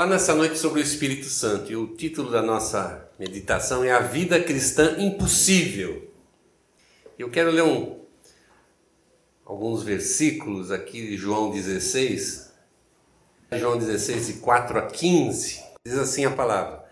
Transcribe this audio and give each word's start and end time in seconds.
falar 0.00 0.12
nessa 0.12 0.34
noite 0.34 0.58
sobre 0.58 0.80
o 0.80 0.82
Espírito 0.82 1.26
Santo 1.26 1.70
e 1.70 1.76
o 1.76 1.88
título 1.88 2.30
da 2.30 2.40
nossa 2.40 3.06
meditação 3.18 3.84
é 3.84 3.92
A 3.92 4.00
Vida 4.00 4.42
Cristã 4.42 4.96
Impossível. 4.98 6.10
Eu 7.18 7.28
quero 7.28 7.50
ler 7.50 7.64
um, 7.64 8.00
alguns 9.44 9.82
versículos 9.82 10.70
aqui 10.70 11.06
de 11.06 11.18
João 11.18 11.50
16, 11.50 12.50
João 13.52 13.76
16, 13.76 14.26
de 14.28 14.32
4 14.40 14.78
a 14.78 14.86
15. 14.86 15.62
Diz 15.84 15.98
assim 15.98 16.24
a 16.24 16.30
palavra: 16.30 16.82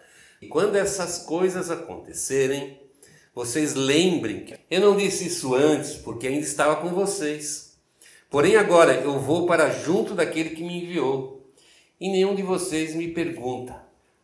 E 0.42 0.46
quando 0.46 0.76
essas 0.76 1.20
coisas 1.20 1.70
acontecerem, 1.70 2.78
vocês 3.34 3.72
lembrem 3.72 4.44
que 4.44 4.54
eu 4.70 4.82
não 4.82 4.94
disse 4.94 5.28
isso 5.28 5.54
antes, 5.54 5.94
porque 5.94 6.26
ainda 6.26 6.44
estava 6.44 6.76
com 6.76 6.90
vocês. 6.90 7.78
Porém, 8.28 8.56
agora 8.56 8.92
eu 8.92 9.18
vou 9.18 9.46
para 9.46 9.70
junto 9.70 10.14
daquele 10.14 10.50
que 10.50 10.62
me 10.62 10.84
enviou 10.84 11.37
e 12.00 12.08
nenhum 12.08 12.34
de 12.34 12.42
vocês 12.42 12.94
me 12.94 13.08
pergunta: 13.08 13.74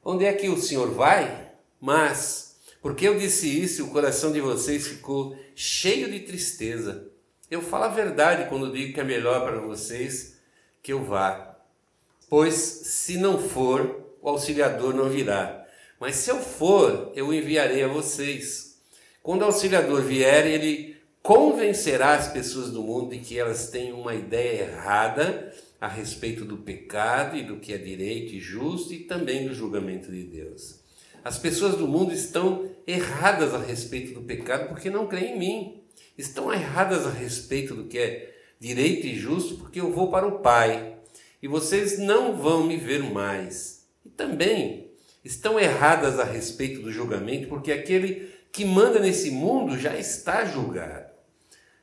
onde 0.05 0.25
é 0.25 0.33
que 0.33 0.49
o 0.49 0.61
Senhor 0.61 0.91
vai? 0.91 1.53
Mas, 1.81 2.57
porque 2.81 3.07
eu 3.07 3.19
disse 3.19 3.49
isso, 3.49 3.85
o 3.85 3.91
coração 3.91 4.33
de 4.33 4.41
vocês 4.41 4.87
ficou 4.87 5.37
cheio 5.55 6.11
de 6.11 6.21
tristeza. 6.21 7.11
Eu 7.51 7.61
falo 7.61 7.85
a 7.85 7.89
verdade 7.89 8.49
quando 8.49 8.73
digo 8.73 8.95
que 8.95 9.01
é 9.01 9.05
melhor 9.05 9.43
para 9.43 9.61
vocês 9.61 10.39
que 10.83 10.93
eu 10.93 11.03
vá. 11.05 11.57
Pois, 12.29 12.55
se 12.55 13.17
não 13.19 13.39
for, 13.39 14.15
o 14.21 14.29
auxiliador 14.29 14.95
não 14.95 15.09
virá. 15.09 15.67
Mas 16.01 16.17
se 16.17 16.31
eu 16.31 16.41
for, 16.41 17.13
eu 17.15 17.33
enviarei 17.33 17.83
a 17.83 17.89
vocês. 17.89 18.79
Quando 19.23 19.43
o 19.43 19.47
auxiliador 19.47 20.03
vier, 20.03 20.47
ele 20.47 20.97
convencerá 21.23 22.15
as 22.15 22.29
pessoas 22.29 22.71
do 22.71 22.83
mundo 22.83 23.11
de 23.11 23.19
que 23.19 23.39
elas 23.39 23.71
têm 23.71 23.93
uma 23.93 24.15
ideia 24.15 24.63
errada 24.63 25.55
a 25.85 25.89
respeito 25.89 26.47
do 26.47 26.57
pecado 26.57 27.37
e 27.37 27.43
do 27.43 27.59
que 27.59 27.71
é 27.71 27.77
direito 27.77 28.33
e 28.33 28.41
justo 28.41 28.95
e 28.95 29.01
também 29.01 29.47
do 29.47 29.53
julgamento 29.53 30.11
de 30.11 30.23
Deus. 30.23 30.81
As 31.23 31.37
pessoas 31.37 31.77
do 31.77 31.87
mundo 31.87 32.11
estão 32.11 32.71
erradas 32.87 33.53
a 33.53 33.59
respeito 33.59 34.15
do 34.15 34.23
pecado 34.23 34.71
porque 34.71 34.89
não 34.89 35.07
creem 35.07 35.35
em 35.35 35.39
mim. 35.39 35.85
Estão 36.17 36.51
erradas 36.51 37.07
a 37.07 37.11
respeito 37.11 37.75
do 37.75 37.85
que 37.85 37.99
é 37.99 38.35
direito 38.59 39.07
e 39.07 39.15
justo 39.15 39.57
porque 39.57 39.79
eu 39.79 39.93
vou 39.93 40.11
para 40.11 40.27
o 40.27 40.39
Pai 40.39 40.97
e 41.43 41.47
vocês 41.47 41.99
não 41.99 42.35
vão 42.35 42.67
me 42.67 42.79
ver 42.79 43.03
mais. 43.03 43.87
E 44.07 44.09
também 44.09 44.91
estão 45.23 45.61
erradas 45.61 46.19
a 46.19 46.25
respeito 46.25 46.81
do 46.81 46.91
julgamento 46.91 47.47
porque 47.47 47.71
aquele 47.71 48.31
que 48.51 48.65
manda 48.65 49.01
nesse 49.01 49.31
mundo 49.31 49.79
já 49.79 49.95
está 49.99 50.47
julgado. 50.47 51.13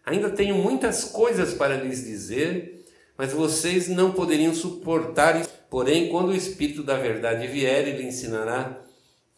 Ainda 0.03 0.31
tenho 0.31 0.55
muitas 0.55 1.03
coisas 1.03 1.53
para 1.53 1.77
lhes 1.77 2.03
dizer 2.03 2.80
mas 3.22 3.33
vocês 3.33 3.88
não 3.88 4.14
poderiam 4.14 4.52
suportar 4.52 5.39
isso. 5.39 5.52
Porém, 5.69 6.09
quando 6.09 6.30
o 6.30 6.36
Espírito 6.36 6.81
da 6.81 6.97
Verdade 6.97 7.45
vier, 7.45 7.88
ele 7.88 8.08
ensinará 8.08 8.81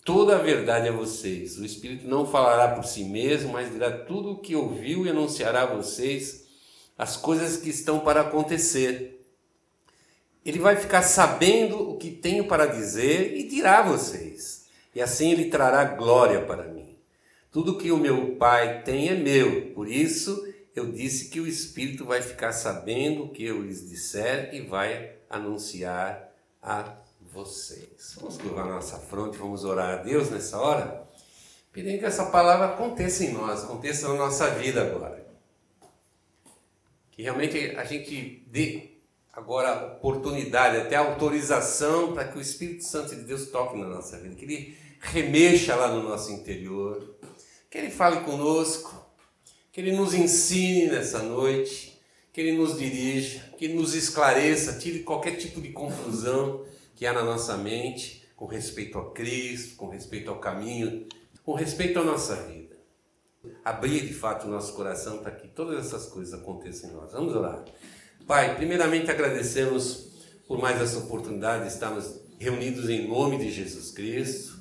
toda 0.06 0.38
a 0.38 0.42
verdade 0.42 0.88
a 0.88 0.92
vocês. 0.94 1.58
O 1.58 1.66
Espírito 1.66 2.08
não 2.08 2.25
falará 2.25 2.73
por 2.73 2.86
si 2.86 3.03
mesmo, 3.03 3.52
mas 3.52 3.70
dirá 3.70 3.92
tudo 3.92 4.31
o 4.31 4.38
que 4.38 4.56
ouviu 4.56 5.06
e 5.06 5.09
anunciará 5.09 5.64
a 5.64 5.75
vocês 5.75 6.45
as 6.98 7.17
coisas 7.17 7.58
que 7.58 7.70
estão 7.70 8.00
para 8.00 8.22
acontecer. 8.22 9.22
Ele 10.45 10.59
vai 10.59 10.78
ficar 10.78 11.02
sabendo 11.02 11.90
o 11.90 11.97
que 11.97 12.09
tenho 12.09 12.45
para 12.45 12.68
dizer 12.68 13.36
e 13.36 13.44
dirá 13.50 13.80
a 13.80 13.90
vocês. 13.90 14.66
E 14.95 15.02
assim 15.02 15.34
ele 15.34 15.50
trará 15.50 15.84
glória 15.84 16.40
para 16.45 16.70
mim. 16.70 16.95
Tudo 17.52 17.78
que 17.78 17.92
o 17.92 17.97
meu 17.97 18.38
Pai 18.38 18.81
tem 18.84 19.09
é 19.09 19.14
meu, 19.14 19.73
por 19.73 19.90
isso 19.90 20.53
eu 20.75 20.91
disse 20.91 21.29
que 21.29 21.39
o 21.39 21.47
Espírito 21.47 22.05
vai 22.05 22.21
ficar 22.21 22.52
sabendo 22.52 23.25
o 23.25 23.29
que 23.29 23.45
eu 23.45 23.61
lhes 23.61 23.88
disser 23.88 24.53
e 24.53 24.61
vai 24.61 25.17
anunciar 25.29 26.31
a 26.61 26.95
vocês. 27.22 28.16
Vamos 28.19 28.38
curvar 28.38 28.66
nossa 28.66 28.97
fronte, 28.97 29.38
vamos 29.38 29.63
orar 29.63 30.00
a 30.00 30.03
Deus 30.03 30.29
nessa 30.29 30.59
hora, 30.59 31.07
pedindo 31.72 32.00
que 32.00 32.06
essa 32.06 32.25
palavra 32.25 32.67
aconteça 32.67 33.23
em 33.23 33.33
nós, 33.33 33.63
aconteça 33.63 34.07
na 34.07 34.16
nossa 34.16 34.50
vida 34.51 34.81
agora. 34.81 35.23
Que 37.12 37.22
realmente 37.22 37.75
a 37.75 37.83
gente 37.83 38.44
dê 38.47 38.94
agora 39.31 39.94
oportunidade, 39.95 40.78
até 40.78 40.95
autorização 40.95 42.13
para 42.13 42.28
que 42.28 42.38
o 42.38 42.41
Espírito 42.41 42.83
Santo 42.83 43.16
de 43.16 43.22
Deus 43.22 43.47
toque 43.47 43.78
na 43.78 43.88
nossa 43.88 44.19
vida, 44.19 44.35
que 44.35 44.45
ele 44.45 44.78
remexa 45.00 45.75
lá 45.75 45.89
no 45.89 46.01
nosso 46.01 46.31
interior, 46.31 47.16
que 47.69 47.78
ele 47.78 47.89
fale 47.89 48.22
conosco, 48.22 49.03
que 49.73 49.81
Ele 49.81 49.91
nos 49.91 50.13
ensine 50.13 50.85
nessa 50.85 51.17
noite, 51.23 52.00
que 52.31 52.39
Ele 52.39 52.56
nos 52.56 52.78
dirija, 52.78 53.39
que 53.57 53.66
Ele 53.66 53.73
nos 53.73 53.95
esclareça, 53.95 54.78
tire 54.78 55.00
qualquer 55.00 55.35
tipo 55.35 55.59
de 55.59 55.69
confusão 55.69 56.63
que 56.95 57.07
há 57.07 57.11
na 57.11 57.23
nossa 57.23 57.57
mente 57.57 58.23
com 58.35 58.45
respeito 58.45 59.00
a 59.00 59.12
Cristo, 59.12 59.75
com 59.75 59.89
respeito 59.89 60.29
ao 60.29 60.39
caminho, 60.39 61.07
com 61.44 61.56
respeito 61.56 61.97
à 61.97 62.03
nossa 62.03 62.35
vida. 62.35 62.78
Abrir 63.66 64.06
de 64.06 64.13
fato 64.13 64.45
o 64.45 64.50
nosso 64.50 64.73
coração 64.73 65.17
para 65.17 65.31
que 65.31 65.47
todas 65.47 65.83
essas 65.83 66.06
coisas 66.06 66.39
aconteçam 66.39 66.91
em 66.91 66.94
nós. 66.94 67.12
Vamos 67.12 67.35
orar. 67.35 67.66
Pai, 68.28 68.56
primeiramente 68.56 69.09
agradecemos 69.09 70.07
por 70.47 70.59
mais 70.59 70.79
essa 70.79 71.00
oportunidade 71.00 71.63
de 71.63 71.73
estarmos 71.73 72.22
reunidos 72.38 72.89
em 72.89 73.07
nome 73.07 73.39
de 73.39 73.50
Jesus 73.50 73.89
Cristo 73.89 74.53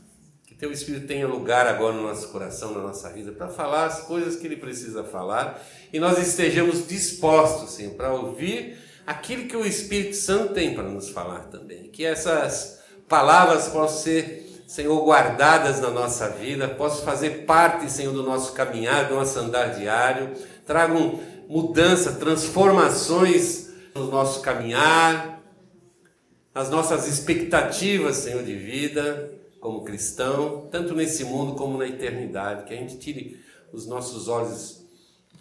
teu 0.62 0.70
Espírito 0.70 1.08
tenha 1.08 1.26
lugar 1.26 1.66
agora 1.66 1.92
no 1.92 2.04
nosso 2.04 2.28
coração, 2.28 2.70
na 2.70 2.78
nossa 2.78 3.10
vida, 3.10 3.32
para 3.32 3.48
falar 3.48 3.86
as 3.86 4.02
coisas 4.02 4.36
que 4.36 4.46
ele 4.46 4.54
precisa 4.54 5.02
falar 5.02 5.60
e 5.92 5.98
nós 5.98 6.16
estejamos 6.18 6.86
dispostos, 6.86 7.72
Senhor, 7.72 7.94
para 7.94 8.14
ouvir 8.14 8.78
aquilo 9.04 9.48
que 9.48 9.56
o 9.56 9.66
Espírito 9.66 10.14
Santo 10.14 10.54
tem 10.54 10.72
para 10.72 10.84
nos 10.84 11.08
falar 11.08 11.48
também. 11.48 11.90
Que 11.90 12.04
essas 12.04 12.80
palavras 13.08 13.70
possam 13.70 14.02
ser, 14.02 14.62
Senhor, 14.68 15.04
guardadas 15.04 15.80
na 15.80 15.90
nossa 15.90 16.28
vida, 16.28 16.68
possam 16.68 17.04
fazer 17.04 17.44
parte, 17.44 17.90
Senhor, 17.90 18.12
do 18.12 18.22
nosso 18.22 18.52
caminhar, 18.52 19.08
do 19.08 19.16
nosso 19.16 19.36
andar 19.40 19.74
diário, 19.74 20.30
tragam 20.64 21.18
mudança, 21.48 22.12
transformações 22.12 23.68
no 23.96 24.06
nosso 24.06 24.40
caminhar, 24.40 25.42
nas 26.54 26.70
nossas 26.70 27.08
expectativas, 27.08 28.14
Senhor, 28.14 28.44
de 28.44 28.54
vida 28.54 29.41
como 29.62 29.84
cristão, 29.84 30.66
tanto 30.72 30.92
nesse 30.92 31.22
mundo 31.22 31.54
como 31.54 31.78
na 31.78 31.86
eternidade, 31.86 32.64
que 32.64 32.74
a 32.74 32.76
gente 32.76 32.98
tire 32.98 33.40
os 33.72 33.86
nossos 33.86 34.26
olhos 34.26 34.84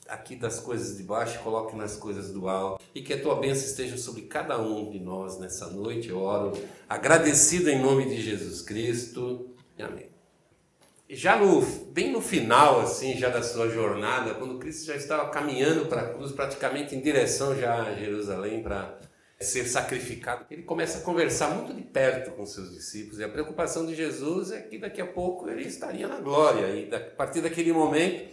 aqui 0.08 0.36
das 0.36 0.60
coisas 0.60 0.96
de 0.96 1.02
baixo 1.02 1.38
e 1.38 1.40
coloque 1.40 1.76
nas 1.76 1.98
coisas 1.98 2.32
do 2.32 2.48
alto. 2.48 2.84
E 2.94 3.02
que 3.02 3.14
a 3.14 3.20
tua 3.20 3.40
bênção 3.40 3.66
esteja 3.66 3.98
sobre 3.98 4.22
cada 4.24 4.62
um 4.62 4.92
de 4.92 5.00
nós 5.00 5.40
nessa 5.40 5.72
noite. 5.72 6.10
Eu 6.10 6.20
oro 6.20 6.54
agradecido 6.88 7.68
em 7.72 7.82
nome 7.82 8.06
de 8.06 8.22
Jesus 8.22 8.62
Cristo. 8.62 9.50
Amém. 9.80 10.12
Já 11.10 11.36
no, 11.36 11.60
bem 11.92 12.12
no 12.12 12.22
final, 12.22 12.80
assim, 12.80 13.18
já 13.18 13.30
da 13.30 13.42
sua 13.42 13.70
jornada, 13.70 14.36
quando 14.36 14.60
Cristo 14.60 14.86
já 14.86 14.96
estava 14.96 15.32
caminhando 15.32 15.88
para 15.88 16.02
a 16.02 16.14
cruz, 16.14 16.32
praticamente 16.32 16.96
em 16.96 17.02
direção 17.02 17.60
já 17.60 17.82
a 17.82 17.96
Jerusalém 17.96 18.62
para 18.62 19.00
ser 19.42 19.66
sacrificado. 19.66 20.46
Ele 20.50 20.64
começa 20.64 21.00
a 21.00 21.02
conversar 21.02 21.50
muito 21.50 21.74
de 21.74 21.82
perto 21.82 22.32
com 22.32 22.46
seus 22.46 22.72
discípulos 22.72 23.20
e 23.20 23.24
a 23.24 23.30
preocupação 23.30 23.86
de 23.86 23.96
Jesus 23.96 24.52
é 24.52 24.62
que 24.62 24.78
daqui 24.78 25.02
a 25.02 25.08
pouco 25.08 25.50
ele 25.50 25.64
estaria 25.64 26.08
na 26.08 26.20
glória 26.20 26.68
e 26.68 26.94
a 26.94 27.00
partir 27.00 27.42
daquele 27.42 27.74
momento 27.74 28.32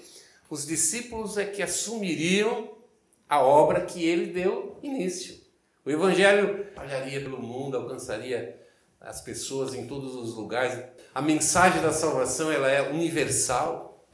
os 0.51 0.67
discípulos 0.67 1.37
é 1.37 1.45
que 1.45 1.63
assumiriam 1.63 2.77
a 3.29 3.43
obra 3.43 3.83
que 3.83 4.05
ele 4.05 4.33
deu 4.33 4.79
início. 4.83 5.37
O 5.85 5.91
evangelho 5.91 6.63
espalharia 6.63 7.21
pelo 7.21 7.41
mundo, 7.41 7.77
alcançaria 7.77 8.59
as 9.01 9.21
pessoas 9.21 9.75
em 9.75 9.87
todos 9.87 10.15
os 10.15 10.35
lugares. 10.35 10.79
A 11.15 11.23
mensagem 11.23 11.83
da 11.83 11.93
salvação 11.93 12.51
ela 12.51 12.71
é 12.71 12.91
universal. 12.91 14.07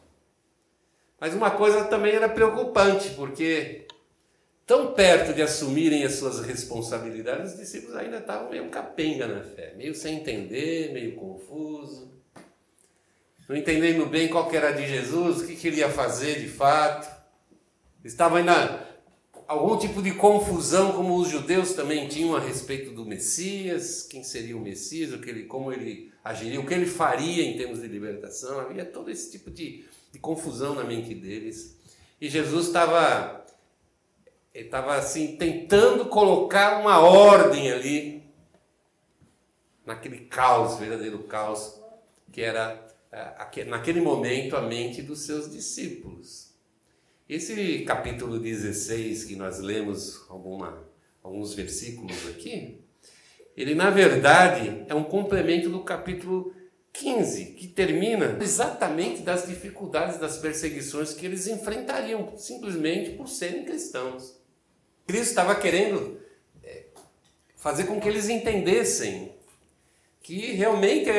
Mas 1.19 1.33
uma 1.33 1.51
coisa 1.51 1.85
também 1.85 2.13
era 2.13 2.29
preocupante, 2.29 3.11
porque 3.11 3.84
tão 4.67 4.95
perto 4.95 5.35
de 5.35 5.43
assumirem 5.43 6.05
as 6.05 6.15
suas 6.15 6.41
responsabilidades, 6.41 7.53
os 7.53 7.59
discípulos 7.59 7.97
ainda 7.97 8.19
estavam 8.19 8.51
meio 8.51 8.69
capenga 8.71 9.27
na 9.27 9.43
fé, 9.43 9.75
meio 9.77 9.95
sem 9.95 10.17
entender, 10.17 10.93
meio 10.93 11.15
confuso, 11.17 12.15
não 13.49 13.57
entendendo 13.57 14.07
bem 14.07 14.29
qual 14.29 14.49
que 14.49 14.57
era 14.57 14.73
de 14.73 14.87
Jesus, 14.87 15.43
o 15.43 15.47
que, 15.47 15.55
que 15.55 15.69
ele 15.69 15.77
ia 15.79 15.91
fazer 15.91 16.41
de 16.41 16.49
fato. 16.49 17.13
Estava 18.03 18.39
ainda 18.39 18.89
algum 19.47 19.77
tipo 19.77 20.01
de 20.01 20.13
confusão, 20.13 20.93
como 20.93 21.17
os 21.17 21.29
judeus 21.29 21.75
também 21.75 22.09
tinham 22.09 22.35
a 22.35 22.41
respeito 22.41 22.93
do 22.93 23.05
Messias, 23.05 24.07
quem 24.11 24.25
seria 24.25 24.57
o 24.57 24.61
Messias, 24.61 25.13
o 25.13 25.19
que 25.19 25.29
ele, 25.29 25.45
como 25.45 25.71
ele 25.71 26.11
agiria, 26.25 26.59
o 26.59 26.67
que 26.67 26.73
ele 26.73 26.87
faria 26.87 27.45
em 27.45 27.57
termos 27.57 27.83
de 27.83 27.87
libertação. 27.87 28.59
Havia 28.61 28.85
todo 28.85 29.11
esse 29.11 29.31
tipo 29.31 29.51
de, 29.51 29.85
de 30.11 30.19
confusão 30.19 30.75
na 30.75 30.85
mente 30.85 31.15
deles. 31.15 31.77
E 32.19 32.31
Jesus 32.31 32.69
estava 32.69 33.44
ele 34.55 34.67
estava 34.67 34.95
assim 34.95 35.37
tentando 35.37 36.07
colocar 36.07 36.81
uma 36.81 37.01
ordem 37.01 37.73
ali 37.73 38.23
naquele 39.85 40.19
caos, 40.27 40.79
verdadeiro 40.79 41.25
caos, 41.25 41.81
que 42.31 42.41
era 42.41 42.87
é, 43.11 43.65
naquele 43.65 44.01
momento 44.01 44.57
a 44.57 44.63
mente 44.63 45.03
dos 45.03 45.23
seus 45.23 45.51
discípulos. 45.51 46.55
Esse 47.29 47.81
capítulo 47.81 48.39
16 48.39 49.25
que 49.25 49.35
nós 49.35 49.59
lemos 49.59 50.25
alguma, 50.29 50.85
alguns 51.21 51.53
versículos 51.53 52.17
aqui, 52.29 52.81
ele 53.57 53.75
na 53.75 53.91
verdade 53.91 54.85
é 54.89 54.95
um 54.95 55.05
complemento 55.05 55.69
do 55.69 55.83
capítulo 55.83 56.55
15, 56.93 57.47
que 57.55 57.67
termina 57.67 58.39
exatamente 58.41 59.23
das 59.23 59.49
dificuldades, 59.49 60.19
das 60.19 60.39
perseguições 60.39 61.13
que 61.13 61.27
eles 61.27 61.49
enfrentariam 61.49 62.37
simplesmente 62.37 63.11
por 63.11 63.29
serem 63.29 63.65
cristãos. 63.65 64.44
Cristo 65.07 65.31
estava 65.31 65.55
querendo 65.55 66.19
é, 66.63 66.85
fazer 67.57 67.85
com 67.85 68.01
que 68.01 68.09
eles 68.09 68.29
entendessem 68.29 69.33
que 70.23 70.53
realmente 70.53 71.11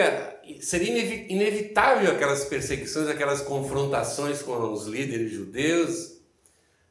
seria 0.61 0.99
inevitável 1.29 2.11
aquelas 2.11 2.45
perseguições, 2.45 3.07
aquelas 3.07 3.41
confrontações 3.41 4.41
com 4.41 4.73
os 4.73 4.87
líderes 4.87 5.31
judeus, 5.31 6.15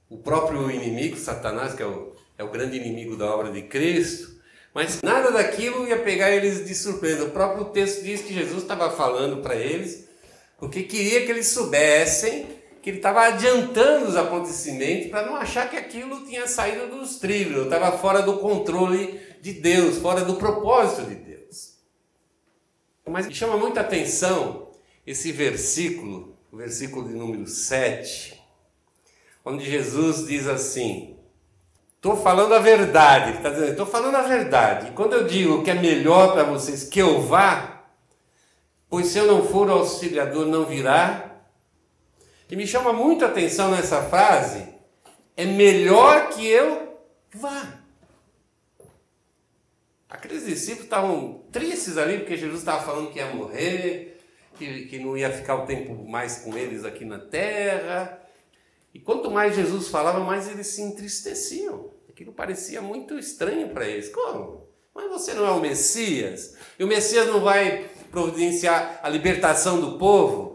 o 0.08 0.18
próprio 0.18 0.70
inimigo, 0.70 1.16
Satanás, 1.16 1.74
que 1.74 1.82
é 1.82 1.86
o, 1.86 2.14
é 2.38 2.44
o 2.44 2.50
grande 2.50 2.76
inimigo 2.76 3.16
da 3.16 3.26
obra 3.26 3.50
de 3.50 3.62
Cristo, 3.62 4.32
mas 4.72 5.02
nada 5.02 5.32
daquilo 5.32 5.88
ia 5.88 5.98
pegar 5.98 6.30
eles 6.30 6.64
de 6.64 6.74
surpresa. 6.74 7.24
O 7.24 7.30
próprio 7.30 7.64
texto 7.66 8.04
diz 8.04 8.20
que 8.20 8.32
Jesus 8.32 8.62
estava 8.62 8.90
falando 8.90 9.42
para 9.42 9.56
eles, 9.56 10.04
porque 10.56 10.84
queria 10.84 11.24
que 11.24 11.32
eles 11.32 11.48
soubessem 11.48 12.46
que 12.84 12.90
ele 12.90 12.98
estava 12.98 13.22
adiantando 13.22 14.08
os 14.08 14.14
acontecimentos 14.14 15.10
para 15.10 15.24
não 15.24 15.36
achar 15.36 15.70
que 15.70 15.76
aquilo 15.76 16.26
tinha 16.26 16.46
saído 16.46 16.98
dos 16.98 17.16
trilhos, 17.16 17.64
estava 17.64 17.96
fora 17.96 18.20
do 18.20 18.36
controle 18.36 19.18
de 19.40 19.54
Deus, 19.54 19.96
fora 19.96 20.22
do 20.22 20.34
propósito 20.34 21.08
de 21.08 21.14
Deus. 21.14 21.78
Mas 23.08 23.26
chama 23.32 23.56
muita 23.56 23.80
atenção 23.80 24.68
esse 25.06 25.32
versículo, 25.32 26.36
o 26.52 26.58
versículo 26.58 27.08
de 27.08 27.14
número 27.14 27.46
7, 27.46 28.38
onde 29.42 29.64
Jesus 29.64 30.26
diz 30.26 30.46
assim: 30.46 31.16
Estou 31.96 32.18
falando 32.18 32.52
a 32.52 32.58
verdade. 32.58 33.30
Ele 33.30 33.38
está 33.38 33.48
dizendo, 33.48 33.70
estou 33.70 33.86
falando 33.86 34.16
a 34.16 34.22
verdade. 34.22 34.88
E 34.88 34.90
quando 34.90 35.14
eu 35.14 35.26
digo 35.26 35.62
que 35.64 35.70
é 35.70 35.74
melhor 35.74 36.34
para 36.34 36.42
vocês 36.44 36.84
que 36.84 37.00
eu 37.00 37.22
vá, 37.22 37.86
pois 38.90 39.06
se 39.06 39.16
eu 39.16 39.26
não 39.26 39.42
for, 39.42 39.70
o 39.70 39.72
auxiliador 39.72 40.44
não 40.44 40.66
virá. 40.66 41.33
E 42.54 42.56
me 42.56 42.68
chama 42.68 42.92
muito 42.92 43.24
a 43.24 43.28
atenção 43.28 43.72
nessa 43.72 44.00
frase, 44.00 44.64
é 45.36 45.44
melhor 45.44 46.28
que 46.28 46.46
eu 46.46 47.00
vá. 47.34 47.80
Aqueles 50.08 50.46
discípulos 50.46 50.84
estavam 50.84 51.42
tristes 51.50 51.98
ali, 51.98 52.18
porque 52.18 52.36
Jesus 52.36 52.60
estava 52.60 52.80
falando 52.84 53.10
que 53.10 53.18
ia 53.18 53.34
morrer, 53.34 54.20
que, 54.56 54.86
que 54.86 55.00
não 55.00 55.16
ia 55.16 55.32
ficar 55.32 55.56
o 55.56 55.66
tempo 55.66 56.08
mais 56.08 56.42
com 56.44 56.56
eles 56.56 56.84
aqui 56.84 57.04
na 57.04 57.18
terra. 57.18 58.22
E 58.94 59.00
quanto 59.00 59.32
mais 59.32 59.56
Jesus 59.56 59.88
falava, 59.88 60.20
mais 60.20 60.48
eles 60.48 60.68
se 60.68 60.80
entristeciam. 60.80 61.90
Aquilo 62.08 62.32
parecia 62.32 62.80
muito 62.80 63.18
estranho 63.18 63.70
para 63.70 63.88
eles. 63.88 64.10
Como? 64.10 64.68
Mas 64.94 65.10
você 65.10 65.34
não 65.34 65.44
é 65.44 65.50
o 65.50 65.60
Messias? 65.60 66.56
E 66.78 66.84
o 66.84 66.86
Messias 66.86 67.26
não 67.26 67.40
vai 67.40 67.90
providenciar 68.12 69.00
a 69.02 69.08
libertação 69.08 69.80
do 69.80 69.98
povo? 69.98 70.53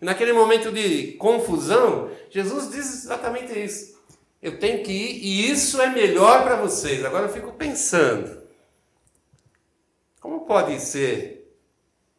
E 0.00 0.04
naquele 0.04 0.32
momento 0.32 0.70
de 0.70 1.12
confusão, 1.12 2.10
Jesus 2.30 2.70
diz 2.70 3.04
exatamente 3.04 3.58
isso. 3.58 3.96
Eu 4.42 4.58
tenho 4.58 4.84
que 4.84 4.92
ir 4.92 5.24
e 5.24 5.50
isso 5.50 5.80
é 5.80 5.88
melhor 5.88 6.42
para 6.42 6.56
vocês. 6.56 7.04
Agora 7.04 7.26
eu 7.26 7.32
fico 7.32 7.52
pensando: 7.52 8.42
como 10.20 10.40
pode 10.40 10.78
ser 10.80 11.56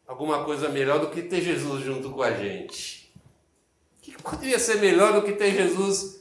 alguma 0.06 0.44
coisa 0.44 0.68
melhor 0.68 0.98
do 0.98 1.10
que 1.10 1.22
ter 1.22 1.40
Jesus 1.40 1.84
junto 1.84 2.10
com 2.10 2.22
a 2.22 2.32
gente? 2.32 3.12
O 3.98 4.02
que 4.02 4.22
poderia 4.22 4.58
ser 4.58 4.76
melhor 4.76 5.12
do 5.12 5.22
que 5.22 5.32
ter 5.32 5.52
Jesus 5.52 6.18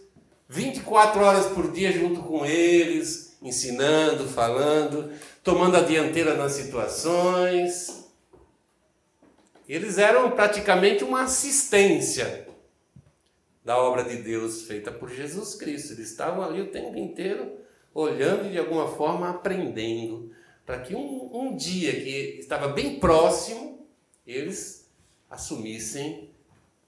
24 0.50 1.22
horas 1.22 1.46
por 1.48 1.72
dia 1.72 1.92
junto 1.92 2.22
com 2.22 2.46
eles, 2.46 3.38
ensinando, 3.42 4.28
falando, 4.28 5.12
tomando 5.44 5.78
a 5.78 5.82
dianteira 5.82 6.36
nas 6.36 6.54
situações. 6.54 8.07
Eles 9.68 9.98
eram 9.98 10.32
praticamente 10.32 11.04
uma 11.04 11.24
assistência 11.24 12.48
da 13.66 13.78
obra 13.78 14.04
de 14.06 14.22
Deus 14.22 14.64
feita 14.64 14.92
por 14.92 15.10
Jesus 15.10 15.56
Cristo. 15.56 15.94
Eles 15.94 16.10
estavam 16.10 16.42
ali 16.42 16.62
o 16.62 16.72
tempo 16.72 16.98
inteiro 16.98 17.58
olhando 17.94 18.46
e 18.48 18.52
de 18.52 18.60
alguma 18.60 18.88
forma 18.88 19.30
aprendendo, 19.30 20.32
para 20.66 20.80
que 20.80 20.96
um, 20.96 21.30
um 21.34 21.56
dia 21.56 21.92
que 21.92 22.38
estava 22.40 22.70
bem 22.70 23.00
próximo, 23.00 23.86
eles 24.26 24.90
assumissem 25.30 26.30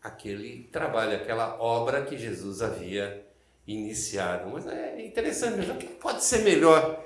aquele 0.02 0.70
trabalho, 0.72 1.16
aquela 1.16 1.60
obra 1.60 2.06
que 2.06 2.18
Jesus 2.18 2.62
havia 2.62 3.26
iniciado. 3.68 4.50
Mas 4.52 4.68
é 4.68 5.06
interessante, 5.06 5.70
o 5.70 5.76
que 5.76 5.88
pode 5.88 6.24
ser 6.24 6.40
melhor 6.40 7.04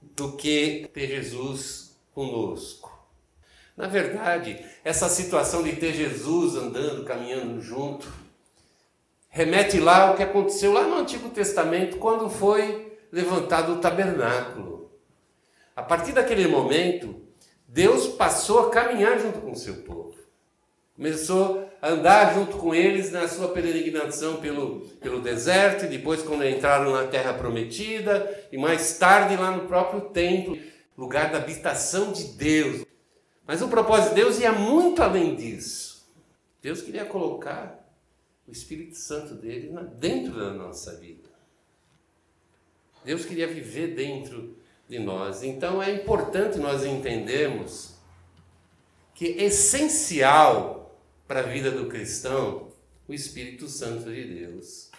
do 0.00 0.36
que 0.36 0.88
ter 0.92 1.06
Jesus 1.06 1.96
conosco? 2.12 2.85
Na 3.76 3.86
verdade, 3.86 4.64
essa 4.82 5.08
situação 5.08 5.62
de 5.62 5.76
ter 5.76 5.92
Jesus 5.92 6.56
andando, 6.56 7.04
caminhando 7.04 7.60
junto, 7.60 8.10
remete 9.28 9.78
lá 9.78 10.08
ao 10.08 10.16
que 10.16 10.22
aconteceu 10.22 10.72
lá 10.72 10.84
no 10.84 10.96
Antigo 10.96 11.28
Testamento, 11.28 11.98
quando 11.98 12.30
foi 12.30 12.96
levantado 13.12 13.74
o 13.74 13.80
tabernáculo. 13.80 14.90
A 15.74 15.82
partir 15.82 16.12
daquele 16.12 16.48
momento, 16.48 17.22
Deus 17.68 18.06
passou 18.08 18.60
a 18.60 18.70
caminhar 18.70 19.18
junto 19.18 19.40
com 19.40 19.52
o 19.52 19.56
seu 19.56 19.74
povo. 19.82 20.16
Começou 20.94 21.66
andar 21.82 22.34
junto 22.34 22.56
com 22.56 22.74
eles 22.74 23.12
na 23.12 23.28
sua 23.28 23.48
peregrinação 23.48 24.36
pelo, 24.36 24.80
pelo 25.00 25.20
deserto, 25.20 25.84
e 25.84 25.88
depois 25.88 26.22
quando 26.22 26.46
entraram 26.46 26.92
na 26.92 27.04
terra 27.04 27.34
prometida, 27.34 28.48
e 28.50 28.58
mais 28.58 28.98
tarde 28.98 29.36
lá 29.36 29.50
no 29.50 29.66
próprio 29.66 30.00
templo, 30.00 30.58
lugar 30.96 31.30
da 31.30 31.38
habitação 31.38 32.12
de 32.12 32.24
Deus. 32.36 32.84
Mas 33.46 33.62
o 33.62 33.68
propósito 33.68 34.08
de 34.10 34.16
Deus 34.16 34.38
ia 34.38 34.52
muito 34.52 35.02
além 35.02 35.36
disso. 35.36 36.04
Deus 36.60 36.82
queria 36.82 37.04
colocar 37.04 37.86
o 38.46 38.50
Espírito 38.50 38.96
Santo 38.96 39.34
dele 39.34 39.72
dentro 39.98 40.36
da 40.36 40.52
nossa 40.52 40.96
vida. 40.96 41.28
Deus 43.04 43.24
queria 43.24 43.46
viver 43.46 43.94
dentro 43.94 44.56
de 44.88 44.98
nós. 44.98 45.44
Então 45.44 45.80
é 45.80 45.94
importante 45.94 46.58
nós 46.58 46.84
entendermos 46.84 47.94
que 49.14 49.26
é 49.26 49.44
essencial 49.44 50.98
para 51.26 51.40
a 51.40 51.44
vida 51.44 51.70
do 51.70 51.86
cristão 51.86 52.72
o 53.06 53.14
Espírito 53.14 53.68
Santo 53.68 54.12
de 54.12 54.24
Deus. 54.24 54.90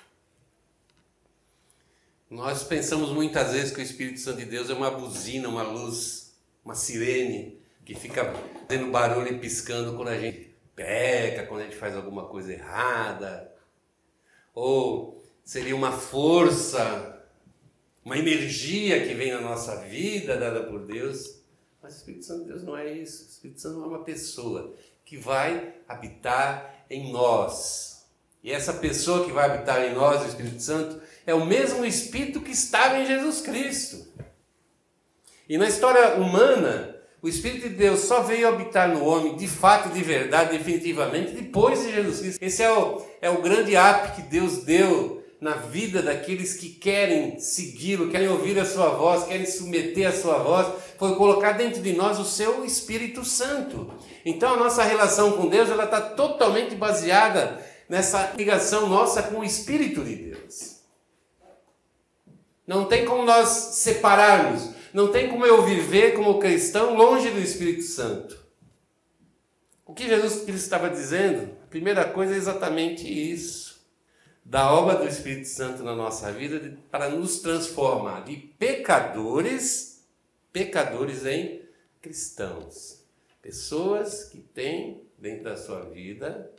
Nós 2.30 2.64
pensamos 2.64 3.10
muitas 3.10 3.52
vezes 3.52 3.74
que 3.74 3.82
o 3.82 3.84
Espírito 3.84 4.20
Santo 4.20 4.38
de 4.38 4.46
Deus 4.46 4.70
é 4.70 4.74
uma 4.74 4.92
buzina, 4.92 5.50
uma 5.50 5.64
luz, 5.64 6.34
uma 6.64 6.76
sirene 6.76 7.57
que 7.88 7.96
fica 7.96 8.34
fazendo 8.68 8.92
barulho 8.92 9.30
e 9.30 9.40
piscando 9.40 9.96
quando 9.96 10.10
a 10.10 10.20
gente 10.20 10.54
peca, 10.76 11.46
quando 11.46 11.62
a 11.62 11.64
gente 11.64 11.78
faz 11.78 11.96
alguma 11.96 12.26
coisa 12.26 12.52
errada. 12.52 13.50
Ou 14.54 15.24
seria 15.42 15.74
uma 15.74 15.94
força, 15.94 17.26
uma 18.04 18.18
energia 18.18 19.08
que 19.08 19.14
vem 19.14 19.32
na 19.32 19.40
nossa 19.40 19.78
vida 19.86 20.36
dada 20.36 20.64
por 20.64 20.86
Deus. 20.86 21.42
Mas 21.82 21.94
o 21.94 21.98
Espírito 22.00 22.26
Santo 22.26 22.42
de 22.42 22.50
Deus 22.50 22.64
não 22.64 22.76
é 22.76 22.92
isso. 22.92 23.24
O 23.24 23.30
Espírito 23.30 23.62
Santo 23.62 23.82
é 23.82 23.88
uma 23.88 24.04
pessoa 24.04 24.76
que 25.06 25.16
vai 25.16 25.76
habitar 25.88 26.86
em 26.90 27.10
nós. 27.14 28.06
E 28.44 28.52
essa 28.52 28.74
pessoa 28.74 29.26
que 29.26 29.32
vai 29.32 29.46
habitar 29.46 29.82
em 29.86 29.94
nós, 29.94 30.26
o 30.26 30.28
Espírito 30.28 30.62
Santo, 30.62 31.02
é 31.26 31.34
o 31.34 31.46
mesmo 31.46 31.86
Espírito 31.86 32.42
que 32.42 32.52
estava 32.52 33.00
em 33.00 33.06
Jesus 33.06 33.40
Cristo. 33.40 34.12
E 35.48 35.58
na 35.58 35.70
história 35.70 36.16
humana, 36.16 36.97
o 37.22 37.28
Espírito 37.28 37.68
de 37.68 37.76
Deus 37.76 38.02
só 38.02 38.22
veio 38.22 38.48
habitar 38.48 38.88
no 38.88 39.04
homem, 39.04 39.36
de 39.36 39.48
fato, 39.48 39.90
de 39.90 40.02
verdade, 40.04 40.58
definitivamente, 40.58 41.32
depois 41.32 41.82
de 41.82 41.92
Jesus 41.92 42.20
Cristo. 42.20 42.44
Esse 42.44 42.62
é 42.62 42.72
o, 42.72 43.02
é 43.22 43.30
o 43.30 43.42
grande 43.42 43.76
app 43.76 44.16
que 44.16 44.22
Deus 44.22 44.64
deu 44.64 45.24
na 45.40 45.54
vida 45.54 46.02
daqueles 46.02 46.56
que 46.56 46.70
querem 46.70 47.40
segui-lo, 47.40 48.10
querem 48.10 48.28
ouvir 48.28 48.60
a 48.60 48.66
sua 48.66 48.90
voz, 48.90 49.24
querem 49.24 49.46
submeter 49.46 50.08
a 50.08 50.12
sua 50.12 50.40
voz, 50.40 50.68
foi 50.98 51.16
colocar 51.16 51.54
dentro 51.54 51.82
de 51.82 51.94
nós 51.94 52.20
o 52.20 52.26
seu 52.26 52.66
Espírito 52.66 53.24
Santo. 53.24 53.92
Então 54.26 54.54
a 54.54 54.58
nossa 54.58 54.84
relação 54.84 55.34
com 55.34 55.48
Deus 55.48 55.70
ela 55.70 55.86
está 55.86 56.02
totalmente 56.02 56.76
baseada 56.76 57.64
nessa 57.88 58.34
ligação 58.36 58.88
nossa 58.88 59.24
com 59.24 59.40
o 59.40 59.44
Espírito 59.44 60.04
de 60.04 60.16
Deus. 60.16 60.78
Não 62.66 62.86
tem 62.86 63.06
como 63.06 63.24
nós 63.24 63.48
separarmos, 63.48 64.72
não 64.94 65.12
tem 65.12 65.30
como 65.30 65.46
eu 65.46 65.64
viver 65.64 66.14
como 66.14 66.40
cristão 66.40 66.96
longe 66.96 67.30
do 67.30 67.40
Espírito 67.40 67.84
Santo. 67.84 68.46
O 69.86 69.94
que 69.94 70.08
Jesus 70.08 70.44
Cristo 70.44 70.64
estava 70.64 70.90
dizendo? 70.90 71.54
A 71.64 71.68
primeira 71.68 72.06
coisa 72.06 72.34
é 72.34 72.38
exatamente 72.38 73.08
isso. 73.08 73.86
Da 74.44 74.72
obra 74.72 74.96
do 74.96 75.08
Espírito 75.08 75.48
Santo 75.48 75.84
na 75.84 75.96
nossa 75.96 76.32
vida 76.32 76.78
para 76.90 77.10
nos 77.10 77.40
transformar 77.40 78.24
de 78.24 78.36
pecadores, 78.36 80.06
pecadores 80.52 81.26
em 81.26 81.62
cristãos. 82.02 83.04
Pessoas 83.42 84.26
que 84.26 84.40
têm 84.40 85.04
dentro 85.18 85.46
da 85.46 85.58
sua 85.58 85.82
vida 85.82 86.52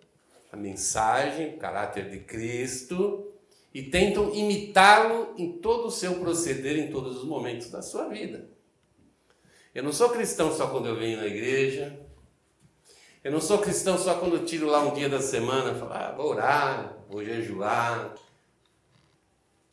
a 0.50 0.56
mensagem, 0.56 1.54
o 1.54 1.58
caráter 1.58 2.10
de 2.10 2.20
Cristo 2.20 3.30
e 3.74 3.82
tentam 3.82 4.34
imitá-lo 4.34 5.34
em 5.36 5.52
todo 5.58 5.88
o 5.88 5.90
seu 5.90 6.14
proceder, 6.14 6.78
em 6.78 6.90
todos 6.90 7.18
os 7.18 7.24
momentos 7.24 7.70
da 7.70 7.82
sua 7.82 8.08
vida. 8.08 8.48
Eu 9.74 9.82
não 9.82 9.92
sou 9.92 10.08
cristão 10.10 10.54
só 10.54 10.68
quando 10.68 10.86
eu 10.86 10.96
venho 10.96 11.18
na 11.18 11.26
igreja. 11.26 12.00
Eu 13.22 13.30
não 13.30 13.40
sou 13.40 13.58
cristão 13.58 13.98
só 13.98 14.14
quando 14.14 14.36
eu 14.36 14.44
tiro 14.44 14.66
lá 14.66 14.80
um 14.80 14.94
dia 14.94 15.08
da 15.08 15.20
semana 15.20 15.72
e 15.72 15.78
falo, 15.78 15.92
ah, 15.92 16.14
vou 16.16 16.30
orar, 16.30 16.98
vou 17.08 17.24
jejuar. 17.24 18.14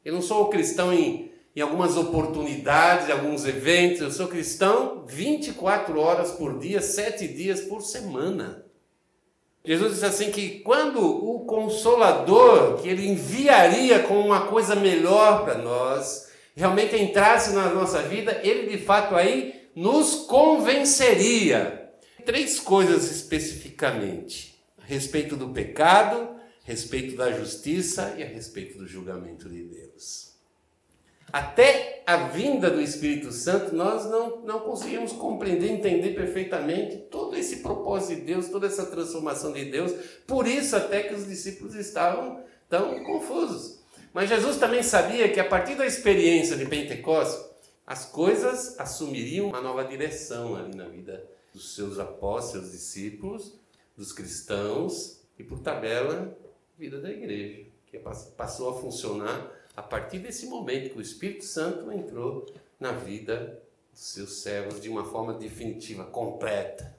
Eu 0.03 0.13
não 0.13 0.21
sou 0.21 0.49
cristão 0.49 0.93
em, 0.93 1.31
em 1.55 1.61
algumas 1.61 1.95
oportunidades, 1.95 3.07
em 3.07 3.13
alguns 3.13 3.45
eventos. 3.45 4.01
Eu 4.01 4.11
sou 4.11 4.27
cristão 4.27 5.05
24 5.07 5.99
horas 5.99 6.31
por 6.31 6.59
dia, 6.59 6.81
7 6.81 7.27
dias 7.29 7.61
por 7.61 7.81
semana. 7.81 8.64
Jesus 9.65 9.93
disse 9.93 10.05
assim 10.05 10.31
que 10.31 10.59
quando 10.59 11.01
o 11.01 11.45
consolador 11.45 12.77
que 12.77 12.87
ele 12.87 13.07
enviaria 13.07 13.99
com 13.99 14.19
uma 14.19 14.45
coisa 14.47 14.75
melhor 14.75 15.43
para 15.43 15.57
nós, 15.57 16.29
realmente 16.55 16.95
entrasse 16.95 17.53
na 17.53 17.69
nossa 17.69 18.03
vida, 18.03 18.39
ele 18.43 18.67
de 18.69 18.77
fato 18.77 19.15
aí 19.15 19.69
nos 19.75 20.15
convenceria. 20.27 21.91
Três 22.23 22.59
coisas 22.59 23.09
especificamente: 23.09 24.63
a 24.81 24.85
respeito 24.85 25.35
do 25.35 25.49
pecado, 25.49 26.29
a 26.63 26.67
respeito 26.67 27.15
da 27.15 27.31
justiça 27.31 28.15
e 28.17 28.23
a 28.23 28.27
respeito 28.27 28.77
do 28.77 28.87
julgamento 28.87 29.49
de 29.49 29.63
Deus. 29.63 30.24
Até 31.31 32.03
a 32.05 32.17
vinda 32.27 32.69
do 32.69 32.81
Espírito 32.81 33.31
Santo, 33.31 33.75
nós 33.75 34.05
não, 34.05 34.41
não 34.41 34.59
conseguimos 34.59 35.11
compreender, 35.11 35.71
entender 35.71 36.13
perfeitamente 36.13 36.97
todo 37.09 37.35
esse 37.35 37.57
propósito 37.57 38.19
de 38.19 38.25
Deus, 38.27 38.49
toda 38.49 38.67
essa 38.67 38.85
transformação 38.85 39.51
de 39.51 39.65
Deus. 39.65 39.91
Por 40.27 40.47
isso, 40.47 40.75
até 40.75 41.03
que 41.03 41.13
os 41.13 41.27
discípulos 41.27 41.75
estavam 41.75 42.43
tão 42.69 43.03
confusos. 43.03 43.79
Mas 44.13 44.29
Jesus 44.29 44.57
também 44.57 44.81
sabia 44.81 45.31
que 45.31 45.39
a 45.39 45.47
partir 45.47 45.75
da 45.75 45.85
experiência 45.85 46.55
de 46.55 46.65
Pentecostes, 46.65 47.43
as 47.85 48.05
coisas 48.05 48.79
assumiriam 48.79 49.47
uma 49.47 49.61
nova 49.61 49.83
direção 49.83 50.55
ali 50.55 50.75
na 50.75 50.85
vida 50.85 51.27
dos 51.53 51.75
seus 51.75 51.99
apóstolos, 51.99 52.71
discípulos, 52.71 53.59
dos 53.95 54.11
cristãos 54.11 55.21
e, 55.37 55.43
por 55.43 55.59
tabela, 55.59 56.37
vida 56.77 56.99
da 56.99 57.11
igreja, 57.11 57.65
que 57.87 57.99
passou 58.35 58.69
a 58.69 58.79
funcionar 58.79 59.51
a 59.75 59.83
partir 59.83 60.19
desse 60.19 60.45
momento 60.45 60.91
que 60.91 60.97
o 60.97 61.01
Espírito 61.01 61.43
Santo 61.43 61.91
entrou 61.91 62.45
na 62.79 62.91
vida 62.91 63.61
dos 63.91 64.01
seus 64.01 64.41
servos 64.41 64.81
de 64.81 64.89
uma 64.89 65.03
forma 65.03 65.33
definitiva, 65.33 66.05
completa. 66.05 66.95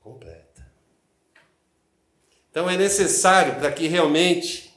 Completa. 0.00 0.66
Então 2.50 2.70
é 2.70 2.76
necessário 2.76 3.56
para 3.56 3.72
que 3.72 3.86
realmente 3.88 4.74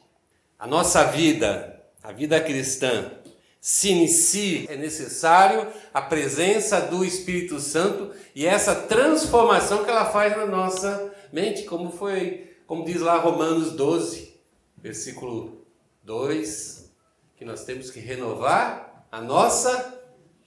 a 0.58 0.67
nossa 0.67 1.03
vida, 1.05 1.84
a 2.03 2.12
vida 2.12 2.39
cristã, 2.41 3.12
se 3.60 3.91
inicie, 3.91 4.65
é 4.70 4.75
necessário 4.75 5.72
a 5.93 6.01
presença 6.01 6.81
do 6.81 7.05
Espírito 7.05 7.60
Santo 7.60 8.12
e 8.34 8.46
essa 8.46 8.74
transformação 8.74 9.84
que 9.84 9.89
ela 9.89 10.05
faz 10.05 10.36
na 10.36 10.48
nossa 10.48 11.13
mente, 11.31 11.63
como 11.63 11.91
foi, 11.91 12.55
como 12.65 12.84
diz 12.84 13.01
lá 13.01 13.17
Romanos 13.17 13.72
12, 13.74 14.36
versículo 14.77 15.61
2, 16.03 16.91
que 17.38 17.46
nós 17.46 17.63
temos 17.63 17.89
que 17.89 18.00
renovar 18.00 19.08
a 19.12 19.22
nossa 19.22 20.01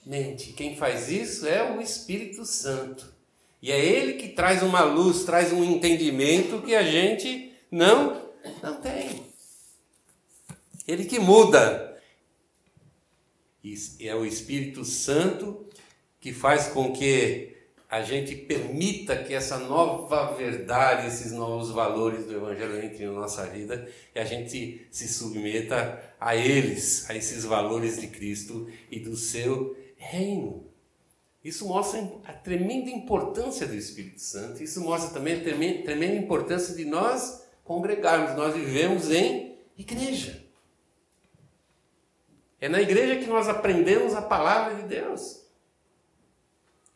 mente. 0.04 0.52
Quem 0.52 0.76
faz 0.76 1.08
isso 1.10 1.46
é 1.46 1.76
o 1.76 1.80
Espírito 1.80 2.44
Santo. 2.44 3.12
E 3.60 3.72
é 3.72 3.82
ele 3.82 4.14
que 4.14 4.28
traz 4.28 4.62
uma 4.62 4.82
luz, 4.82 5.24
traz 5.24 5.52
um 5.52 5.64
entendimento 5.64 6.62
que 6.62 6.74
a 6.74 6.82
gente 6.82 7.52
não 7.70 8.22
não 8.62 8.80
tem. 8.80 9.26
Ele 10.86 11.04
que 11.04 11.18
muda. 11.18 11.98
E 13.62 14.06
é 14.06 14.14
o 14.14 14.26
Espírito 14.26 14.84
Santo 14.84 15.66
que 16.20 16.32
faz 16.32 16.68
com 16.68 16.92
que 16.92 17.53
a 17.94 18.02
gente 18.02 18.34
permita 18.34 19.16
que 19.16 19.32
essa 19.32 19.56
nova 19.56 20.34
verdade, 20.34 21.06
esses 21.06 21.30
novos 21.30 21.70
valores 21.70 22.26
do 22.26 22.34
Evangelho 22.34 22.84
entrem 22.84 23.06
na 23.06 23.20
nossa 23.20 23.46
vida 23.46 23.88
e 24.12 24.18
a 24.18 24.24
gente 24.24 24.84
se 24.90 25.06
submeta 25.06 26.02
a 26.18 26.34
eles, 26.34 27.08
a 27.08 27.14
esses 27.14 27.44
valores 27.44 28.00
de 28.00 28.08
Cristo 28.08 28.68
e 28.90 28.98
do 28.98 29.14
seu 29.16 29.76
reino. 29.96 30.66
Isso 31.44 31.68
mostra 31.68 32.00
a 32.24 32.32
tremenda 32.32 32.90
importância 32.90 33.64
do 33.64 33.76
Espírito 33.76 34.20
Santo, 34.20 34.60
isso 34.60 34.80
mostra 34.80 35.14
também 35.14 35.38
a 35.38 35.82
tremenda 35.84 36.16
importância 36.16 36.74
de 36.74 36.84
nós 36.84 37.46
congregarmos, 37.62 38.34
nós 38.34 38.56
vivemos 38.56 39.08
em 39.12 39.56
igreja. 39.78 40.42
É 42.60 42.68
na 42.68 42.82
igreja 42.82 43.20
que 43.20 43.30
nós 43.30 43.48
aprendemos 43.48 44.14
a 44.14 44.22
palavra 44.22 44.82
de 44.82 44.88
Deus. 44.88 45.43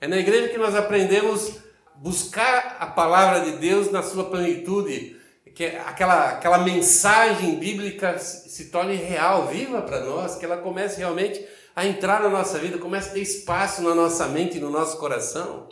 É 0.00 0.07
na 0.07 0.17
igreja 0.17 0.49
que 0.49 0.59
nós 0.59 0.75
aprendemos 0.75 1.55
buscar 1.97 2.76
a 2.78 2.87
palavra 2.87 3.40
de 3.40 3.59
Deus 3.59 3.90
na 3.90 4.02
sua 4.02 4.31
plenitude, 4.31 5.17
que 5.55 5.64
aquela, 5.64 6.31
aquela 6.31 6.59
mensagem 6.59 7.59
bíblica 7.59 8.17
se, 8.19 8.67
torne 8.67 8.95
real, 8.95 9.49
viva 9.49 9.83
para 9.83 10.05
nós, 10.05 10.37
que 10.37 10.45
ela 10.45 10.59
comece 10.59 10.99
realmente 10.99 11.45
a 11.75 11.85
entrar 11.85 12.23
na 12.23 12.28
nossa 12.28 12.59
vida, 12.59 12.78
comece 12.78 13.11
a 13.11 13.12
ter 13.14 13.23
espaço 13.23 13.83
na 13.83 13.95
nossa 13.95 14.28
mente 14.28 14.59
e 14.59 14.61
no 14.61 14.71
nosso 14.71 14.99
coração. 14.99 15.69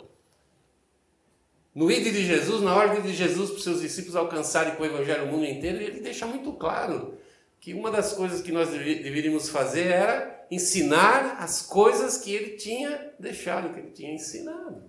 No 1.73 1.89
ídolo 1.89 2.11
de 2.11 2.25
Jesus, 2.25 2.61
na 2.61 2.75
ordem 2.75 3.01
de 3.01 3.13
Jesus 3.13 3.49
para 3.49 3.57
os 3.57 3.63
seus 3.63 3.81
discípulos 3.81 4.15
alcançarem 4.15 4.75
com 4.75 4.83
o 4.83 4.85
evangelho 4.85 5.25
o 5.25 5.27
mundo 5.27 5.45
inteiro, 5.45 5.77
ele 5.77 6.01
deixa 6.01 6.25
muito 6.25 6.51
claro 6.53 7.17
que 7.59 7.73
uma 7.73 7.91
das 7.91 8.13
coisas 8.13 8.41
que 8.41 8.51
nós 8.51 8.69
deveríamos 8.69 9.49
fazer 9.49 9.87
era 9.87 10.45
ensinar 10.49 11.37
as 11.39 11.61
coisas 11.61 12.17
que 12.17 12.33
ele 12.33 12.51
tinha 12.51 13.11
deixado, 13.19 13.73
que 13.73 13.79
ele 13.79 13.91
tinha 13.91 14.13
ensinado. 14.13 14.83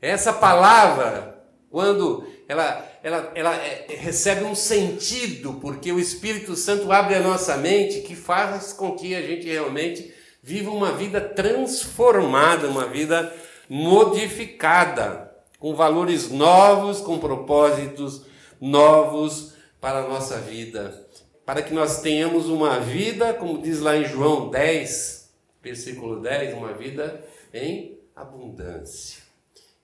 Essa 0.00 0.32
palavra, 0.32 1.44
quando 1.68 2.26
ela, 2.48 2.88
ela, 3.02 3.32
ela 3.34 3.54
é, 3.56 3.86
recebe 3.88 4.44
um 4.44 4.54
sentido, 4.54 5.54
porque 5.54 5.92
o 5.92 5.98
Espírito 5.98 6.56
Santo 6.56 6.90
abre 6.90 7.14
a 7.14 7.20
nossa 7.20 7.56
mente, 7.56 8.00
que 8.00 8.16
faz 8.16 8.72
com 8.72 8.96
que 8.96 9.14
a 9.14 9.22
gente 9.22 9.46
realmente 9.46 10.14
viva 10.42 10.70
uma 10.70 10.92
vida 10.92 11.20
transformada, 11.20 12.68
uma 12.68 12.86
vida 12.86 13.34
modificada, 13.68 15.30
com 15.58 15.74
valores 15.74 16.30
novos, 16.30 17.00
com 17.00 17.18
propósitos 17.18 18.22
novos, 18.60 19.54
para 19.80 20.00
a 20.00 20.08
nossa 20.08 20.38
vida, 20.38 21.06
para 21.44 21.62
que 21.62 21.72
nós 21.72 22.02
tenhamos 22.02 22.48
uma 22.48 22.78
vida, 22.78 23.32
como 23.32 23.62
diz 23.62 23.80
lá 23.80 23.96
em 23.96 24.04
João 24.04 24.50
10, 24.50 25.30
versículo 25.62 26.20
10, 26.20 26.54
uma 26.54 26.72
vida 26.74 27.24
em 27.52 27.98
abundância. 28.14 29.22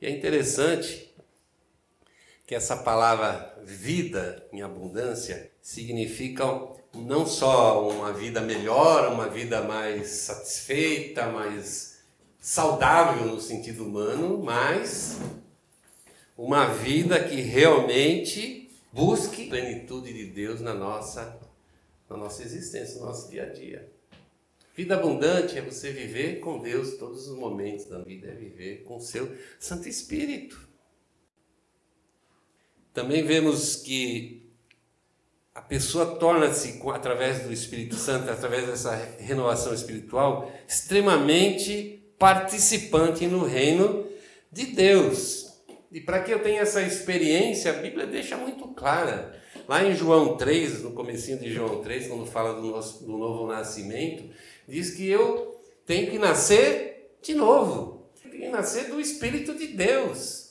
E 0.00 0.06
é 0.06 0.10
interessante 0.10 1.14
que 2.46 2.54
essa 2.54 2.76
palavra 2.76 3.58
vida 3.64 4.46
em 4.52 4.62
abundância 4.62 5.50
significa 5.60 6.44
não 6.94 7.26
só 7.26 7.88
uma 7.88 8.12
vida 8.12 8.40
melhor, 8.40 9.12
uma 9.12 9.28
vida 9.28 9.62
mais 9.62 10.08
satisfeita, 10.08 11.26
mais 11.26 11.98
saudável 12.38 13.26
no 13.26 13.40
sentido 13.40 13.84
humano, 13.84 14.38
mas 14.42 15.18
uma 16.36 16.66
vida 16.66 17.18
que 17.18 17.40
realmente 17.40 18.65
Busque 18.96 19.44
a 19.44 19.48
plenitude 19.50 20.10
de 20.10 20.24
Deus 20.30 20.62
na 20.62 20.72
nossa, 20.72 21.38
na 22.08 22.16
nossa 22.16 22.42
existência, 22.42 22.98
no 22.98 23.04
nosso 23.04 23.28
dia 23.30 23.42
a 23.42 23.48
dia. 23.50 23.92
Vida 24.74 24.94
abundante 24.94 25.58
é 25.58 25.60
você 25.60 25.92
viver 25.92 26.40
com 26.40 26.62
Deus 26.62 26.96
todos 26.96 27.28
os 27.28 27.36
momentos 27.36 27.84
da 27.84 27.98
vida, 27.98 28.28
é 28.28 28.34
viver 28.34 28.84
com 28.84 28.96
o 28.96 29.00
seu 29.00 29.36
Santo 29.60 29.86
Espírito. 29.86 30.66
Também 32.94 33.22
vemos 33.22 33.76
que 33.76 34.50
a 35.54 35.60
pessoa 35.60 36.16
torna-se, 36.16 36.80
através 36.90 37.42
do 37.42 37.52
Espírito 37.52 37.96
Santo, 37.96 38.30
através 38.30 38.66
dessa 38.66 38.96
renovação 39.18 39.74
espiritual, 39.74 40.50
extremamente 40.66 42.02
participante 42.18 43.26
no 43.26 43.44
reino 43.44 44.08
de 44.50 44.64
Deus. 44.68 45.45
E 45.96 46.00
para 46.02 46.22
que 46.22 46.30
eu 46.30 46.40
tenha 46.40 46.60
essa 46.60 46.82
experiência, 46.82 47.70
a 47.70 47.80
Bíblia 47.80 48.06
deixa 48.06 48.36
muito 48.36 48.68
clara. 48.74 49.42
Lá 49.66 49.82
em 49.82 49.96
João 49.96 50.36
3, 50.36 50.82
no 50.82 50.92
comecinho 50.92 51.38
de 51.38 51.50
João 51.50 51.80
3, 51.80 52.08
quando 52.08 52.26
fala 52.26 52.60
do, 52.60 52.66
nosso, 52.66 53.02
do 53.02 53.16
novo 53.16 53.46
nascimento, 53.46 54.24
diz 54.68 54.90
que 54.90 55.08
eu 55.08 55.58
tenho 55.86 56.10
que 56.10 56.18
nascer 56.18 57.16
de 57.22 57.32
novo. 57.32 58.10
Tenho 58.22 58.34
que 58.34 58.48
nascer 58.50 58.90
do 58.90 59.00
Espírito 59.00 59.54
de 59.54 59.68
Deus. 59.68 60.50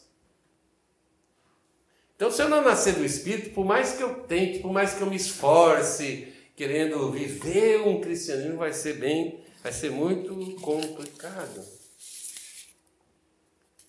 Então, 2.15 2.31
se 2.31 2.41
eu 2.41 2.49
não 2.49 2.63
nascer 2.63 2.95
do 2.95 3.05
Espírito, 3.05 3.51
por 3.51 3.65
mais 3.65 3.91
que 3.91 4.01
eu 4.01 4.23
tente, 4.23 4.57
por 4.57 4.73
mais 4.73 4.95
que 4.95 5.01
eu 5.01 5.07
me 5.07 5.15
esforce, 5.15 6.27
querendo 6.55 7.11
viver 7.11 7.81
um 7.81 8.01
cristianismo, 8.01 8.57
vai 8.57 8.73
ser 8.73 8.93
bem, 8.93 9.41
vai 9.61 9.71
ser 9.71 9.91
muito 9.91 10.33
complicado. 10.59 11.84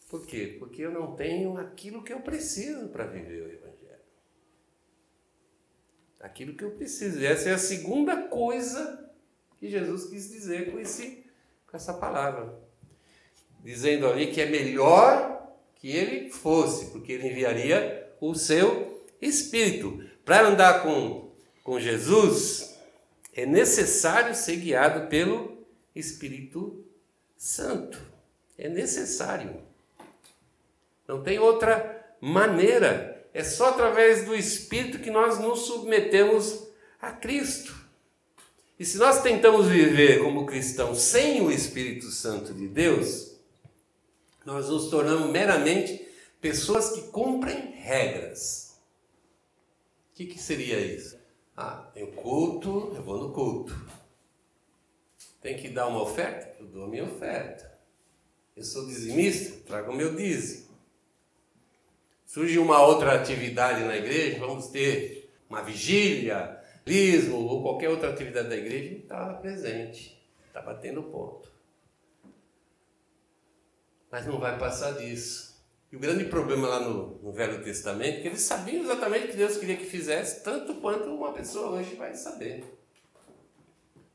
Por 0.09 0.25
quê? 0.25 0.57
Porque 0.59 0.83
eu 0.83 0.91
não 0.91 1.17
tenho 1.17 1.57
aquilo 1.59 2.03
que 2.03 2.13
eu 2.13 2.21
preciso 2.21 2.89
para 2.89 3.07
viver 3.07 3.43
o 3.43 3.53
Evangelho. 3.53 4.05
Aquilo 6.21 6.55
que 6.55 6.65
eu 6.65 6.71
preciso. 6.71 7.25
Essa 7.25 7.51
é 7.51 7.55
a 7.55 7.59
segunda 7.59 8.29
coisa 8.29 9.11
que 9.59 9.69
Jesus 9.69 10.07
quis 10.07 10.31
dizer 10.31 10.71
com, 10.71 10.79
esse, 10.79 11.25
com 11.67 11.77
essa 11.77 11.95
palavra, 11.95 12.57
dizendo 13.65 14.07
ali 14.07 14.33
que 14.33 14.41
é 14.41 14.47
melhor 14.47 15.57
que 15.75 15.91
ele 15.91 16.31
fosse, 16.31 16.87
porque 16.91 17.13
ele 17.13 17.29
enviaria 17.29 18.15
o 18.21 18.35
seu 18.35 19.05
Espírito. 19.21 20.05
Para 20.25 20.49
andar 20.49 20.83
com, 20.83 21.33
com 21.65 21.81
Jesus, 21.81 22.79
é 23.35 23.45
necessário 23.45 24.35
ser 24.35 24.57
guiado 24.57 25.09
pelo 25.09 25.67
Espírito 25.95 26.85
Santo. 27.37 28.01
É 28.57 28.69
necessário. 28.69 29.66
Não 31.07 31.23
tem 31.23 31.39
outra 31.39 32.17
maneira. 32.21 33.27
É 33.33 33.45
só 33.45 33.71
através 33.71 34.25
do 34.25 34.35
Espírito 34.35 34.99
que 34.99 35.11
nós 35.11 35.39
nos 35.39 35.61
submetemos 35.61 36.67
a 37.01 37.13
Cristo. 37.13 37.75
E 38.79 38.85
se 38.85 38.99
nós 38.99 39.23
tentamos 39.23 39.67
viver 39.69 40.23
como 40.23 40.47
cristãos 40.47 41.01
sem 41.01 41.41
o 41.41 41.51
Espírito 41.51 42.11
Santo 42.11 42.53
de 42.53 42.69
Deus, 42.69 43.37
nós 44.45 44.69
nos 44.69 44.91
tornamos 44.91 45.31
meramente 45.31 46.07
pessoas 46.41 46.91
que 46.91 47.03
cumprem 47.09 47.73
regras. 47.73 48.79
O 50.11 50.17
que, 50.17 50.27
que 50.27 50.39
seria 50.39 50.79
isso? 50.79 51.19
Ah, 51.57 51.91
o 51.97 52.07
culto, 52.09 52.93
eu 52.95 53.03
vou 53.03 53.19
no 53.19 53.33
culto. 53.33 53.75
Tem 55.41 55.57
que 55.57 55.69
dar 55.69 55.87
uma 55.87 56.03
oferta? 56.03 56.57
Eu 56.61 56.67
dou 56.67 56.87
minha 56.87 57.05
oferta. 57.05 57.79
Eu 58.55 58.65
sou 58.65 58.87
dizimista? 58.87 59.59
Trago 59.67 59.93
o 59.93 59.97
meu 59.97 60.15
dízimo. 60.15 60.66
Surge 62.26 62.59
uma 62.59 62.85
outra 62.85 63.14
atividade 63.14 63.85
na 63.85 63.97
igreja, 63.97 64.40
vamos 64.40 64.66
ter 64.66 65.33
uma 65.49 65.62
vigília, 65.62 66.61
lismo 66.85 67.38
ou 67.38 67.62
qualquer 67.62 67.88
outra 67.88 68.11
atividade 68.11 68.49
da 68.49 68.56
igreja, 68.56 68.97
está 68.97 69.33
presente, 69.35 70.21
está 70.49 70.61
batendo 70.61 71.04
ponto. 71.04 71.49
Mas 74.11 74.26
não 74.26 74.40
vai 74.40 74.59
passar 74.59 74.92
disso. 74.92 75.56
E 75.90 75.97
o 75.97 76.00
grande 76.00 76.25
problema 76.25 76.66
lá 76.66 76.80
no, 76.80 77.18
no 77.23 77.33
Velho 77.33 77.62
Testamento 77.62 78.18
é 78.18 78.21
que 78.21 78.28
eles 78.28 78.40
sabiam 78.40 78.83
exatamente 78.83 79.26
o 79.26 79.30
que 79.30 79.37
Deus 79.37 79.56
queria 79.56 79.76
que 79.76 79.87
fizesse, 79.87 80.42
tanto 80.42 80.75
quanto 80.75 81.09
uma 81.09 81.33
pessoa 81.33 81.78
hoje 81.78 81.95
vai 81.95 82.14
saber. 82.14 82.64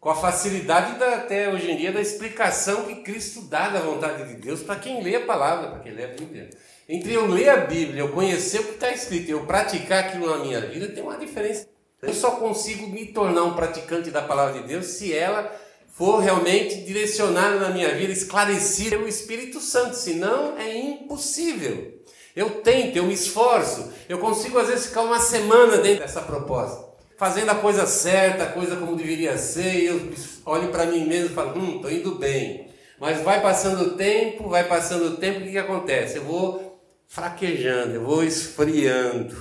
Com 0.01 0.09
a 0.09 0.15
facilidade 0.15 0.97
da, 0.97 1.17
até 1.17 1.47
hoje 1.47 1.69
em 1.69 1.77
dia 1.77 1.91
da 1.91 2.01
explicação 2.01 2.85
que 2.85 2.95
Cristo 3.03 3.41
dá 3.41 3.69
da 3.69 3.81
vontade 3.81 4.27
de 4.29 4.41
Deus 4.41 4.61
para 4.61 4.77
quem 4.77 5.03
lê 5.03 5.15
a 5.15 5.25
palavra, 5.27 5.69
para 5.69 5.79
quem 5.81 5.91
lê 5.91 6.05
a 6.05 6.07
Bíblia. 6.07 6.49
Entre 6.89 7.13
eu 7.13 7.27
ler 7.27 7.49
a 7.49 7.57
Bíblia, 7.57 8.01
eu 8.01 8.09
conhecer 8.09 8.61
o 8.61 8.63
que 8.63 8.71
está 8.71 8.91
escrito 8.91 9.27
e 9.27 9.31
eu 9.31 9.45
praticar 9.45 10.05
aquilo 10.05 10.27
na 10.27 10.43
minha 10.43 10.59
vida, 10.59 10.87
tem 10.87 11.03
uma 11.03 11.17
diferença. 11.17 11.67
Eu 12.01 12.15
só 12.15 12.31
consigo 12.31 12.87
me 12.87 13.13
tornar 13.13 13.43
um 13.43 13.53
praticante 13.53 14.09
da 14.09 14.23
palavra 14.23 14.59
de 14.59 14.67
Deus 14.67 14.87
se 14.87 15.13
ela 15.13 15.55
for 15.87 16.17
realmente 16.17 16.81
direcionada 16.81 17.59
na 17.59 17.69
minha 17.69 17.93
vida, 17.93 18.11
esclarecida 18.11 18.97
pelo 18.97 19.07
Espírito 19.07 19.59
Santo, 19.59 19.95
senão 19.95 20.57
é 20.57 20.75
impossível. 20.79 22.01
Eu 22.35 22.61
tento, 22.61 22.95
eu 22.97 23.05
me 23.05 23.13
esforço, 23.13 23.93
eu 24.09 24.17
consigo 24.17 24.57
às 24.57 24.67
vezes 24.67 24.87
ficar 24.87 25.01
uma 25.01 25.19
semana 25.19 25.77
dentro 25.77 26.01
dessa 26.01 26.21
proposta, 26.21 26.90
fazendo 27.21 27.51
a 27.51 27.55
coisa 27.55 27.85
certa, 27.85 28.45
a 28.45 28.51
coisa 28.51 28.75
como 28.77 28.95
deveria 28.95 29.37
ser, 29.37 29.75
e 29.75 29.85
eu 29.85 30.11
olho 30.43 30.69
para 30.69 30.87
mim 30.87 31.05
mesmo 31.05 31.27
e 31.27 31.35
falo, 31.35 31.55
hum, 31.55 31.75
estou 31.75 31.91
indo 31.91 32.15
bem. 32.15 32.73
Mas 32.99 33.21
vai 33.21 33.39
passando 33.39 33.89
o 33.89 33.95
tempo, 33.95 34.49
vai 34.49 34.67
passando 34.67 35.05
o 35.05 35.17
tempo, 35.17 35.41
o 35.41 35.43
que, 35.43 35.51
que 35.51 35.57
acontece? 35.59 36.17
Eu 36.17 36.23
vou 36.23 36.81
fraquejando, 37.07 37.93
eu 37.93 38.03
vou 38.03 38.23
esfriando. 38.23 39.37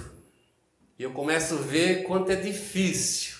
E 0.98 1.02
eu 1.02 1.12
começo 1.12 1.54
a 1.54 1.56
ver 1.56 2.02
quanto 2.02 2.30
é 2.30 2.36
difícil, 2.36 3.38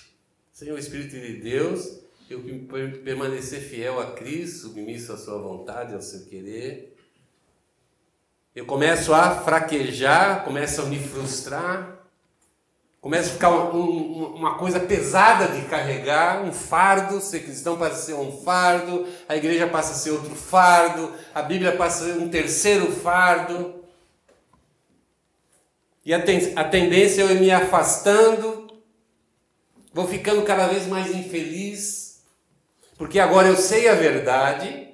sem 0.51 0.71
o 0.71 0.77
Espírito 0.79 1.11
de 1.11 1.33
Deus, 1.33 1.99
eu 2.27 2.41
permanecer 3.03 3.61
fiel 3.61 3.99
a 3.99 4.13
Cristo, 4.13 4.69
submisso 4.69 5.13
à 5.13 5.17
sua 5.17 5.37
vontade, 5.37 5.93
ao 5.93 6.01
seu 6.01 6.25
querer. 6.25 6.97
Eu 8.55 8.65
começo 8.65 9.13
a 9.13 9.35
fraquejar, 9.35 10.43
começo 10.43 10.81
a 10.81 10.85
me 10.85 10.97
frustrar, 10.97 12.00
começa 13.01 13.31
a 13.31 13.33
ficar 13.33 13.49
um, 13.49 14.35
uma 14.35 14.59
coisa 14.59 14.79
pesada 14.79 15.47
de 15.47 15.65
carregar, 15.65 16.43
um 16.43 16.53
fardo, 16.53 17.19
ser 17.19 17.39
cristão 17.39 17.75
passa 17.75 17.95
a 17.95 17.97
ser 17.97 18.13
um 18.13 18.31
fardo, 18.43 19.07
a 19.27 19.35
igreja 19.35 19.67
passa 19.67 19.93
a 19.93 19.95
ser 19.95 20.11
outro 20.11 20.35
fardo, 20.35 21.11
a 21.33 21.41
Bíblia 21.41 21.75
passa 21.75 22.03
a 22.03 22.07
ser 22.07 22.19
um 22.19 22.29
terceiro 22.29 22.91
fardo. 22.91 23.81
E 26.05 26.13
a, 26.13 26.21
ten 26.21 26.53
a 26.55 26.63
tendência 26.63 27.21
é 27.21 27.25
eu 27.25 27.31
ir 27.31 27.39
me 27.39 27.49
afastando, 27.49 28.67
vou 29.91 30.07
ficando 30.07 30.43
cada 30.43 30.67
vez 30.67 30.85
mais 30.85 31.09
infeliz, 31.09 32.23
porque 32.97 33.19
agora 33.19 33.47
eu 33.47 33.55
sei 33.55 33.89
a 33.89 33.95
verdade, 33.95 34.89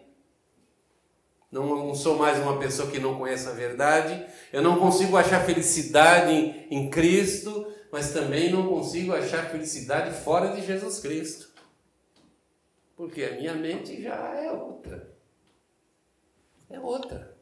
não, 1.52 1.88
não 1.88 1.96
sou 1.96 2.18
mais 2.18 2.40
uma 2.40 2.58
pessoa 2.58 2.90
que 2.90 3.00
não 3.00 3.18
conhece 3.18 3.50
a 3.50 3.54
verdade, 3.54 4.26
eu 4.54 4.62
não 4.62 4.80
consigo 4.80 5.18
achar 5.18 5.46
felicidade 5.46 6.32
em, 6.32 6.68
em 6.70 6.90
Cristo, 6.90 7.74
mas 7.92 8.12
também 8.12 8.52
não 8.52 8.68
consigo 8.68 9.14
achar 9.14 9.50
felicidade 9.50 10.24
fora 10.24 10.56
de 10.56 10.66
Jesus 10.66 11.00
Cristo. 11.00 11.50
Porque 12.96 13.24
a 13.24 13.36
minha 13.36 13.54
mente 13.54 14.02
já 14.02 14.16
é 14.36 14.52
outra. 14.52 15.16
É 16.70 16.80
outra. 16.80 17.38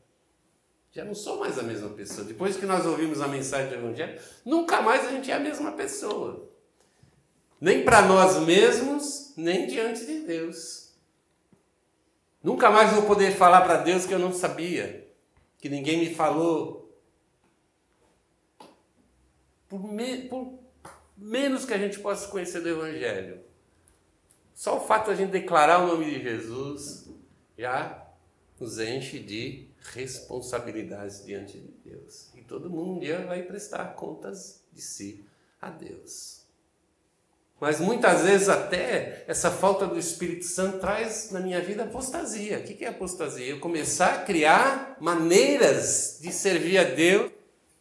Já 0.91 1.03
não 1.03 1.15
sou 1.15 1.39
mais 1.39 1.58
a 1.60 1.63
mesma 1.63 1.89
pessoa. 1.89 2.25
Depois 2.25 2.55
que 2.55 2.65
nós 2.65 2.86
ouvimos 2.86 3.21
a 3.21 3.27
mensagem 3.27 3.69
do 3.69 3.75
Evangelho, 3.75 4.19
nunca 4.45 4.81
mais 4.81 5.05
a 5.05 5.12
gente 5.12 5.31
é 5.31 5.34
a 5.34 5.39
mesma 5.39 5.71
pessoa. 5.73 6.49
Nem 7.60 7.84
para 7.84 8.01
nós 8.01 8.38
mesmos, 8.45 9.34
nem 9.36 9.67
diante 9.67 10.05
de 10.05 10.21
Deus. 10.21 10.93
Nunca 12.43 12.69
mais 12.69 12.91
vou 12.93 13.03
poder 13.03 13.36
falar 13.36 13.62
para 13.62 13.77
Deus 13.77 14.05
que 14.05 14.13
eu 14.13 14.19
não 14.19 14.31
sabia, 14.31 15.12
que 15.58 15.67
ninguém 15.67 15.97
me 15.97 16.13
falou. 16.13 16.85
Por, 19.67 19.84
me, 19.91 20.23
por 20.23 20.60
menos 21.17 21.65
que 21.65 21.73
a 21.73 21.78
gente 21.78 21.99
possa 21.99 22.28
conhecer 22.28 22.62
do 22.62 22.69
Evangelho. 22.69 23.39
Só 24.54 24.78
o 24.78 24.88
fato 24.88 25.06
de 25.08 25.12
a 25.12 25.15
gente 25.15 25.32
declarar 25.32 25.84
o 25.84 25.88
nome 25.88 26.06
de 26.06 26.23
Jesus 26.23 27.10
já 27.58 28.06
nos 28.60 28.80
enche 28.80 29.19
de 29.19 29.67
responsabilidades 29.93 31.25
diante 31.25 31.58
de 31.58 31.73
Deus. 31.84 32.30
E 32.36 32.41
todo 32.41 32.69
mundo 32.69 32.93
um 32.93 32.99
dia 32.99 33.25
vai 33.25 33.43
prestar 33.43 33.95
contas 33.95 34.62
de 34.71 34.82
si 34.82 35.25
a 35.62 35.69
Deus. 35.69 36.45
Mas 37.60 37.80
muitas 37.80 38.21
vezes 38.23 38.49
até 38.49 39.23
essa 39.28 39.49
falta 39.49 39.88
do 39.88 39.97
Espírito 39.97 40.43
Santo 40.43 40.80
traz 40.80 41.32
na 41.32 41.39
minha 41.39 41.62
vida 41.62 41.84
apostasia. 41.84 42.60
O 42.60 42.63
que 42.63 42.84
é 42.84 42.89
apostasia? 42.89 43.45
Eu 43.45 43.60
começar 43.60 44.13
a 44.13 44.25
criar 44.25 44.97
maneiras 44.99 46.19
de 46.21 46.32
servir 46.34 46.78
a 46.78 46.84
Deus, 46.84 47.32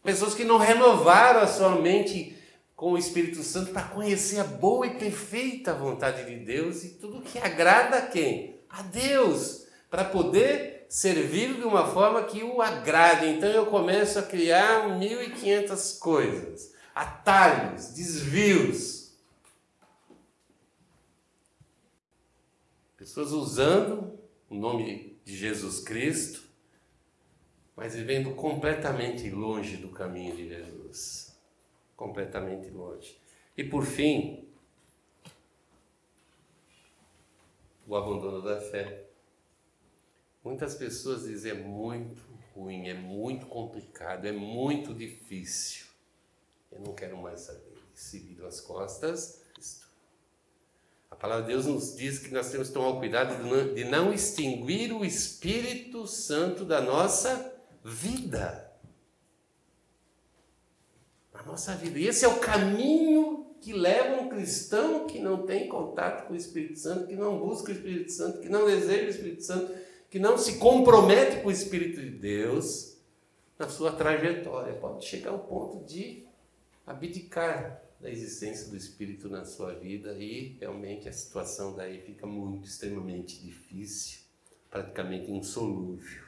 pessoas 0.05 0.35
que 0.35 0.45
não 0.45 0.59
renovaram 0.59 1.41
a 1.41 1.47
sua 1.47 1.81
mente 1.81 2.37
com 2.77 2.93
o 2.93 2.99
Espírito 2.99 3.43
Santo 3.43 3.73
para 3.73 3.89
conhecer 3.89 4.39
a 4.39 4.45
boa 4.45 4.87
e 4.87 4.99
perfeita 4.99 5.73
vontade 5.73 6.27
de 6.27 6.45
Deus 6.45 6.85
e 6.85 6.91
tudo 6.91 7.23
que 7.23 7.39
agrada 7.39 7.97
a 7.97 8.07
quem? 8.07 8.61
A 8.69 8.83
Deus, 8.83 9.67
para 9.89 10.05
poder 10.05 10.87
servir 10.91 11.55
de 11.55 11.63
uma 11.63 11.87
forma 11.87 12.23
que 12.25 12.43
o 12.43 12.61
agrade. 12.61 13.27
Então 13.27 13.49
eu 13.49 13.67
começo 13.67 14.19
a 14.19 14.23
criar 14.23 14.89
1.500 14.91 15.99
coisas, 15.99 16.75
atalhos, 16.95 17.89
desvios. 17.89 19.15
Pessoas 22.99 23.33
usando 23.33 24.19
o 24.51 24.55
nome 24.55 25.19
de 25.25 25.35
Jesus 25.35 25.81
Cristo, 25.81 26.43
mas 27.77 27.95
vivendo 27.95 28.35
completamente 28.35 29.29
longe 29.31 29.77
do 29.77 29.89
caminho 29.89 30.37
de 30.37 30.49
Jesus. 30.49 31.37
Completamente 31.97 32.71
longe. 32.71 33.19
E 33.57 33.65
por 33.65 33.85
fim, 33.85 34.49
o 37.87 37.97
abandono 37.97 38.43
da 38.43 38.61
fé. 38.61 39.05
Muitas 40.43 40.75
pessoas 40.75 41.25
dizem 41.25 41.53
é 41.53 41.55
muito 41.55 42.23
ruim, 42.55 42.89
é 42.89 42.95
muito 42.95 43.47
complicado, 43.47 44.27
é 44.27 44.33
muito 44.33 44.95
difícil. 44.95 45.87
Eu 46.71 46.81
não 46.81 46.95
quero 46.95 47.17
mais 47.17 47.41
saber. 47.41 47.75
Se 47.93 48.19
viram 48.19 48.47
as 48.47 48.61
costas. 48.61 49.43
A 51.11 51.17
palavra 51.17 51.45
de 51.45 51.53
Deus 51.53 51.67
nos 51.67 51.97
diz 51.97 52.19
que 52.19 52.35
nós 52.35 52.51
temos 52.51 52.69
que 52.69 52.75
tomar 52.75 52.89
o 52.89 52.99
cuidado 52.99 53.37
de 53.73 53.85
não 53.85 54.13
extinguir 54.13 54.93
o 54.93 55.05
Espírito 55.05 56.09
Santo 56.09 56.65
da 56.65 56.81
nossa 56.81 57.35
vida. 57.37 57.54
A 61.35 61.43
nossa 61.43 61.75
vida. 61.75 61.99
E 61.99 62.07
esse 62.07 62.25
é 62.25 62.29
o 62.29 62.41
caminho 62.41 63.55
que 63.61 63.73
leva 63.73 64.23
um 64.23 64.29
cristão 64.29 65.07
que 65.07 65.19
não 65.19 65.47
tem 65.47 65.69
contato 65.69 66.27
com 66.27 66.33
o 66.33 66.37
Espírito 66.37 66.79
Santo, 66.79 67.07
que 67.07 67.17
não 67.17 67.39
busca 67.39 67.71
o 67.71 67.75
Espírito 67.75 68.11
Santo, 68.13 68.41
que 68.41 68.49
não 68.49 68.67
deseja 68.67 69.07
o 69.07 69.11
Espírito 69.11 69.43
Santo, 69.43 69.75
que 70.09 70.19
não 70.19 70.39
se 70.39 70.59
compromete 70.59 71.41
com 71.43 71.49
o 71.49 71.53
Espírito 71.53 72.01
de 72.01 72.11
Deus 72.11 72.97
na 73.59 73.69
sua 73.69 73.93
trajetória. 73.93 74.75
Pode 74.75 75.05
chegar 75.05 75.31
ao 75.31 75.41
ponto 75.41 75.85
de 75.85 76.27
abdicar 76.87 77.83
da 78.01 78.11
existência 78.11 78.69
do 78.69 78.77
Espírito 78.77 79.29
na 79.29 79.45
sua 79.45 79.75
vida 79.75 80.13
e 80.19 80.57
realmente 80.61 81.09
a 81.09 81.13
situação 81.13 81.75
daí 81.75 82.01
fica 82.01 82.27
muito, 82.27 82.67
extremamente 82.67 83.43
difícil, 83.43 84.21
praticamente 84.71 85.31
insolúvel. 85.31 86.24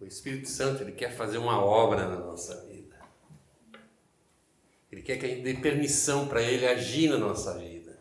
O 0.00 0.04
Espírito 0.04 0.48
Santo 0.48 0.82
ele 0.82 0.92
quer 0.92 1.14
fazer 1.14 1.38
uma 1.38 1.64
obra 1.64 2.06
na 2.06 2.16
nossa 2.16 2.62
vida. 2.66 2.96
Ele 4.90 5.02
quer 5.02 5.18
que 5.18 5.26
a 5.26 5.28
gente 5.28 5.42
dê 5.42 5.54
permissão 5.54 6.28
para 6.28 6.42
ele 6.42 6.66
agir 6.66 7.08
na 7.08 7.18
nossa 7.18 7.58
vida. 7.58 7.98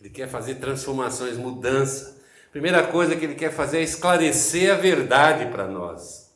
Ele 0.00 0.10
quer 0.10 0.28
fazer 0.28 0.56
transformações, 0.56 1.36
mudança. 1.36 2.20
Primeira 2.50 2.86
coisa 2.86 3.16
que 3.16 3.24
ele 3.24 3.34
quer 3.34 3.52
fazer 3.52 3.78
é 3.78 3.82
esclarecer 3.82 4.72
a 4.72 4.76
verdade 4.76 5.46
para 5.46 5.66
nós. 5.66 6.34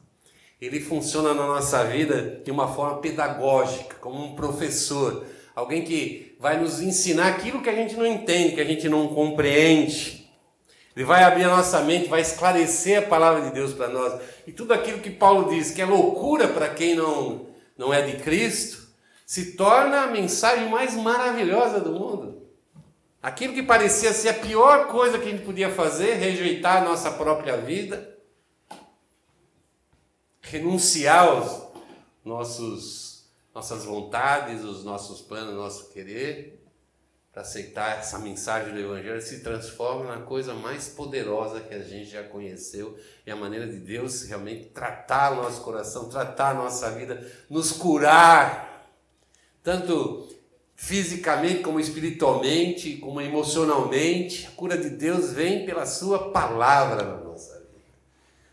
Ele 0.60 0.80
funciona 0.80 1.34
na 1.34 1.46
nossa 1.46 1.84
vida 1.84 2.40
de 2.44 2.50
uma 2.50 2.72
forma 2.72 3.00
pedagógica, 3.00 3.96
como 3.96 4.24
um 4.24 4.34
professor, 4.34 5.26
alguém 5.54 5.84
que 5.84 6.36
vai 6.38 6.58
nos 6.58 6.80
ensinar 6.80 7.28
aquilo 7.28 7.60
que 7.60 7.68
a 7.68 7.74
gente 7.74 7.96
não 7.96 8.06
entende, 8.06 8.54
que 8.54 8.60
a 8.60 8.64
gente 8.64 8.88
não 8.88 9.08
compreende. 9.08 10.25
Ele 10.96 11.04
vai 11.04 11.22
abrir 11.22 11.44
a 11.44 11.54
nossa 11.54 11.82
mente, 11.82 12.08
vai 12.08 12.22
esclarecer 12.22 13.00
a 13.00 13.06
palavra 13.06 13.42
de 13.42 13.50
Deus 13.50 13.74
para 13.74 13.88
nós. 13.88 14.18
E 14.46 14.52
tudo 14.52 14.72
aquilo 14.72 15.00
que 15.00 15.10
Paulo 15.10 15.50
diz 15.50 15.70
que 15.70 15.82
é 15.82 15.84
loucura 15.84 16.48
para 16.48 16.70
quem 16.70 16.94
não, 16.94 17.48
não 17.76 17.92
é 17.92 18.00
de 18.00 18.16
Cristo, 18.22 18.88
se 19.26 19.52
torna 19.52 20.04
a 20.04 20.06
mensagem 20.06 20.70
mais 20.70 20.94
maravilhosa 20.94 21.80
do 21.80 21.92
mundo. 21.92 22.48
Aquilo 23.22 23.52
que 23.52 23.62
parecia 23.62 24.10
ser 24.14 24.30
a 24.30 24.34
pior 24.34 24.86
coisa 24.86 25.18
que 25.18 25.28
a 25.28 25.30
gente 25.30 25.44
podia 25.44 25.70
fazer, 25.70 26.14
rejeitar 26.14 26.78
a 26.78 26.84
nossa 26.84 27.10
própria 27.10 27.58
vida, 27.58 28.16
renunciar 30.40 31.28
aos 31.28 31.66
nossos, 32.24 33.28
nossas 33.54 33.84
vontades, 33.84 34.64
os 34.64 34.82
nossos 34.82 35.20
planos, 35.20 35.54
nosso 35.54 35.90
querer, 35.90 36.65
para 37.36 37.42
aceitar 37.42 37.98
essa 37.98 38.18
mensagem 38.18 38.72
do 38.72 38.80
Evangelho, 38.80 39.20
se 39.20 39.40
transforma 39.40 40.16
na 40.16 40.22
coisa 40.22 40.54
mais 40.54 40.88
poderosa 40.88 41.60
que 41.60 41.74
a 41.74 41.82
gente 41.82 42.08
já 42.08 42.22
conheceu. 42.22 42.98
É 43.26 43.32
a 43.32 43.36
maneira 43.36 43.66
de 43.66 43.76
Deus 43.76 44.22
realmente 44.22 44.70
tratar 44.70 45.32
o 45.32 45.42
nosso 45.42 45.60
coração, 45.60 46.08
tratar 46.08 46.52
a 46.52 46.54
nossa 46.54 46.90
vida, 46.92 47.30
nos 47.50 47.72
curar, 47.72 48.90
tanto 49.62 50.26
fisicamente 50.74 51.60
como 51.60 51.78
espiritualmente, 51.78 52.96
como 52.96 53.20
emocionalmente. 53.20 54.46
A 54.46 54.52
cura 54.52 54.78
de 54.78 54.88
Deus 54.88 55.34
vem 55.34 55.66
pela 55.66 55.84
Sua 55.84 56.30
palavra 56.30 57.04
na 57.04 57.16
nossa 57.18 57.58
vida. 57.58 57.84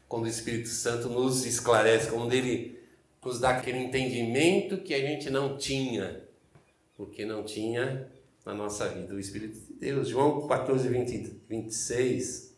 Quando 0.10 0.26
o 0.26 0.28
Espírito 0.28 0.68
Santo 0.68 1.08
nos 1.08 1.46
esclarece, 1.46 2.12
quando 2.12 2.34
Ele 2.34 2.78
nos 3.24 3.40
dá 3.40 3.52
aquele 3.52 3.78
entendimento 3.78 4.80
que 4.80 4.94
a 4.94 5.00
gente 5.00 5.30
não 5.30 5.56
tinha, 5.58 6.22
porque 6.98 7.24
não 7.24 7.46
tinha 7.46 8.12
na 8.46 8.54
nossa 8.54 8.90
vida, 8.90 9.14
o 9.14 9.20
Espírito 9.20 9.60
de 9.60 9.74
Deus. 9.74 10.10
João 10.10 10.48
14, 10.48 10.88
20, 10.88 11.42
26, 11.50 12.56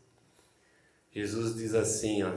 Jesus 1.12 1.56
diz 1.56 1.74
assim, 1.74 2.24
ó, 2.24 2.34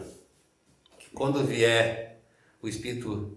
que 0.99 1.11
quando 1.11 1.45
vier 1.45 2.21
o 2.63 2.69
Espírito 2.69 3.37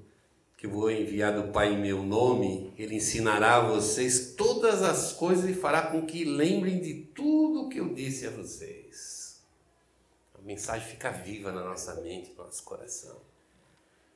que 0.58 0.68
vou 0.68 0.92
enviar 0.92 1.34
do 1.34 1.52
Pai 1.52 1.74
em 1.74 1.82
meu 1.82 2.04
nome, 2.04 2.72
ele 2.78 2.96
ensinará 2.96 3.56
a 3.56 3.68
vocês 3.68 4.36
todas 4.38 4.84
as 4.84 5.12
coisas 5.14 5.50
e 5.50 5.54
fará 5.56 5.88
com 5.88 6.06
que 6.06 6.24
lembrem 6.24 6.80
de 6.80 6.94
tudo 7.16 7.64
o 7.64 7.70
que 7.70 7.80
eu 7.80 7.96
disse 7.96 8.28
a 8.28 8.30
vocês. 8.30 9.42
A 10.38 10.42
mensagem 10.44 10.88
fica 10.88 11.10
viva 11.10 11.52
na 11.52 11.64
nossa 11.64 11.96
mente, 12.02 12.36
no 12.38 12.44
nosso 12.44 12.64
coração. 12.64 13.20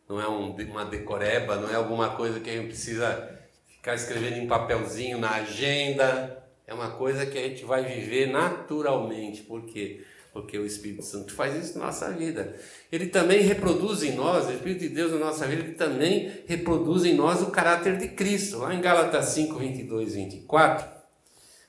Não 0.07 0.21
é 0.21 0.29
um, 0.29 0.55
uma 0.55 0.85
decoreba, 0.85 1.55
não 1.55 1.67
é 1.67 1.73
alguma 1.73 2.15
coisa 2.15 2.39
que 2.39 2.49
a 2.51 2.53
gente 2.53 2.67
precisa 2.67 3.44
ficar 3.85 3.93
escrevendo 3.93 4.37
em 4.37 4.47
papelzinho 4.47 5.19
na 5.19 5.35
agenda. 5.35 6.43
É 6.65 6.73
uma 6.73 6.89
coisa 6.89 7.23
que 7.23 7.37
a 7.37 7.41
gente 7.41 7.63
vai 7.63 7.83
viver 7.83 8.31
naturalmente. 8.31 9.43
Por 9.43 9.61
quê? 9.61 10.03
Porque 10.33 10.57
o 10.57 10.65
Espírito 10.65 11.03
Santo 11.03 11.31
faz 11.31 11.55
isso 11.55 11.77
na 11.77 11.85
nossa 11.85 12.09
vida. 12.09 12.55
Ele 12.91 13.05
também 13.05 13.41
reproduz 13.41 14.01
em 14.01 14.15
nós, 14.15 14.47
o 14.47 14.51
Espírito 14.51 14.79
de 14.79 14.89
Deus 14.89 15.11
na 15.11 15.19
nossa 15.19 15.45
vida, 15.45 15.61
ele 15.61 15.73
também 15.73 16.31
reproduz 16.47 17.05
em 17.05 17.13
nós 17.13 17.43
o 17.43 17.51
caráter 17.51 17.95
de 17.97 18.07
Cristo. 18.07 18.57
Lá 18.57 18.73
em 18.73 18.81
Gálatas 18.81 19.25
5, 19.25 19.55
22 19.59 20.13
e 20.13 20.15
24, 20.15 20.87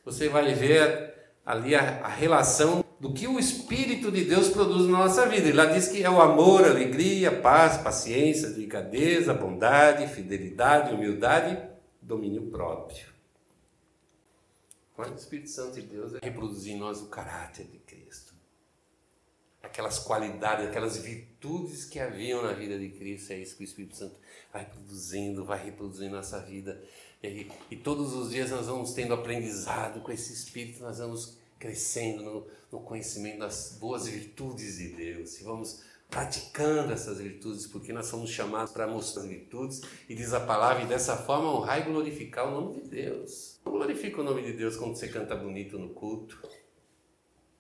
você 0.03 0.31
vai 0.31 0.55
ver 0.55 1.13
ali 1.45 1.75
a, 1.75 2.01
a 2.03 2.09
relação 2.09 2.83
do 2.99 3.13
que 3.13 3.29
o 3.29 3.39
Espírito 3.39 4.11
de 4.11 4.25
Deus 4.25 4.49
produz 4.49 4.89
na 4.89 5.01
nossa 5.01 5.27
vida. 5.27 5.49
Ele 5.49 5.57
lá 5.57 5.67
diz 5.67 5.89
que 5.89 6.03
é 6.03 6.09
o 6.09 6.23
amor, 6.23 6.65
alegria, 6.65 7.31
paz, 7.31 7.77
paciência, 7.77 8.49
delicadeza, 8.49 9.35
bondade, 9.35 10.09
fidelidade, 10.09 10.95
humildade 10.95 11.76
domínio 12.07 12.51
próprio. 12.51 13.07
Mas 14.97 15.11
o 15.11 15.15
Espírito 15.15 15.51
Santo 15.51 15.75
de 15.75 15.83
Deus 15.83 16.15
é 16.15 16.19
reproduzir 16.23 16.75
em 16.75 16.79
nós 16.79 17.03
o 17.03 17.07
caráter 17.07 17.67
de 17.67 17.79
Cristo. 17.79 18.35
Aquelas 19.63 19.99
qualidades, 19.99 20.67
aquelas 20.67 20.97
virtudes 20.97 21.85
que 21.85 21.99
haviam 21.99 22.43
na 22.43 22.53
vida 22.53 22.79
de 22.79 22.89
Cristo, 22.89 23.33
é 23.33 23.39
isso 23.39 23.57
que 23.57 23.65
o 23.65 23.65
Espírito 23.65 23.97
Santo 23.97 24.17
vai 24.53 24.65
produzindo, 24.65 25.45
vai 25.45 25.63
reproduzindo 25.63 26.13
na 26.13 26.19
nossa 26.19 26.41
vida. 26.41 26.81
E, 27.23 27.51
e 27.71 27.77
todos 27.77 28.15
os 28.15 28.31
dias 28.31 28.51
nós 28.51 28.67
vamos 28.67 28.93
tendo 28.93 29.13
aprendizado 29.13 30.01
com 30.01 30.13
esse 30.13 30.33
Espírito, 30.33 30.83
nós 30.83 30.99
vamos 30.99 31.37
crescendo 31.59 32.23
no, 32.23 32.47
no 32.71 32.81
conhecimento 32.81 33.41
das 33.41 33.77
boas 33.79 34.07
virtudes 34.07 34.79
de 34.79 34.89
Deus. 34.89 35.41
E 35.41 35.45
vamos 35.45 35.83
praticando 36.17 36.95
essas 36.95 37.19
virtudes, 37.19 37.67
porque 37.67 37.93
nós 37.93 38.07
somos 38.07 38.31
chamados 38.31 38.73
para 38.73 38.87
mostrar 38.87 39.25
as 39.25 39.29
virtudes, 39.29 39.83
e 40.09 40.15
diz 40.15 40.33
a 40.33 40.41
palavra, 40.41 40.83
e 40.83 40.87
dessa 40.87 41.15
forma 41.15 41.53
honrar 41.53 41.79
e 41.81 41.83
glorificar 41.83 42.49
o 42.49 42.59
nome 42.59 42.81
de 42.81 42.89
Deus. 42.89 43.61
Não 43.63 43.73
glorifica 43.73 44.23
o 44.23 44.25
nome 44.25 44.41
de 44.41 44.55
Deus 44.55 44.77
quando 44.77 44.97
você 44.97 45.09
canta 45.09 45.37
bonito 45.37 45.79
no 45.79 45.91
culto. 45.91 46.43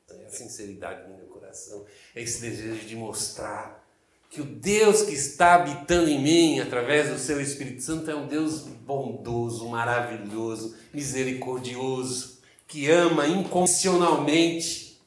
É 0.09 0.25
a 0.25 0.31
sinceridade 0.31 1.07
no 1.07 1.19
meu 1.19 1.27
coração, 1.27 1.85
é 2.15 2.23
esse 2.23 2.41
desejo 2.41 2.87
de 2.87 2.97
mostrar 2.97 3.87
que 4.31 4.41
o 4.41 4.45
Deus 4.45 5.03
que 5.03 5.13
está 5.13 5.57
habitando 5.57 6.09
em 6.09 6.23
mim 6.23 6.59
através 6.59 7.11
do 7.11 7.19
seu 7.19 7.39
Espírito 7.39 7.83
Santo 7.83 8.11
é 8.11 8.15
um 8.15 8.27
Deus 8.27 8.61
bondoso, 8.61 9.69
maravilhoso, 9.69 10.75
misericordioso, 10.95 12.39
que 12.67 12.91
ama 12.91 13.27
incondicionalmente. 13.27 14.99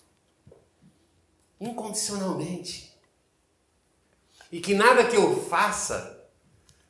Incondicionalmente 1.60 2.89
e 4.52 4.60
que 4.60 4.74
nada 4.74 5.08
que 5.08 5.16
eu 5.16 5.44
faça 5.44 6.28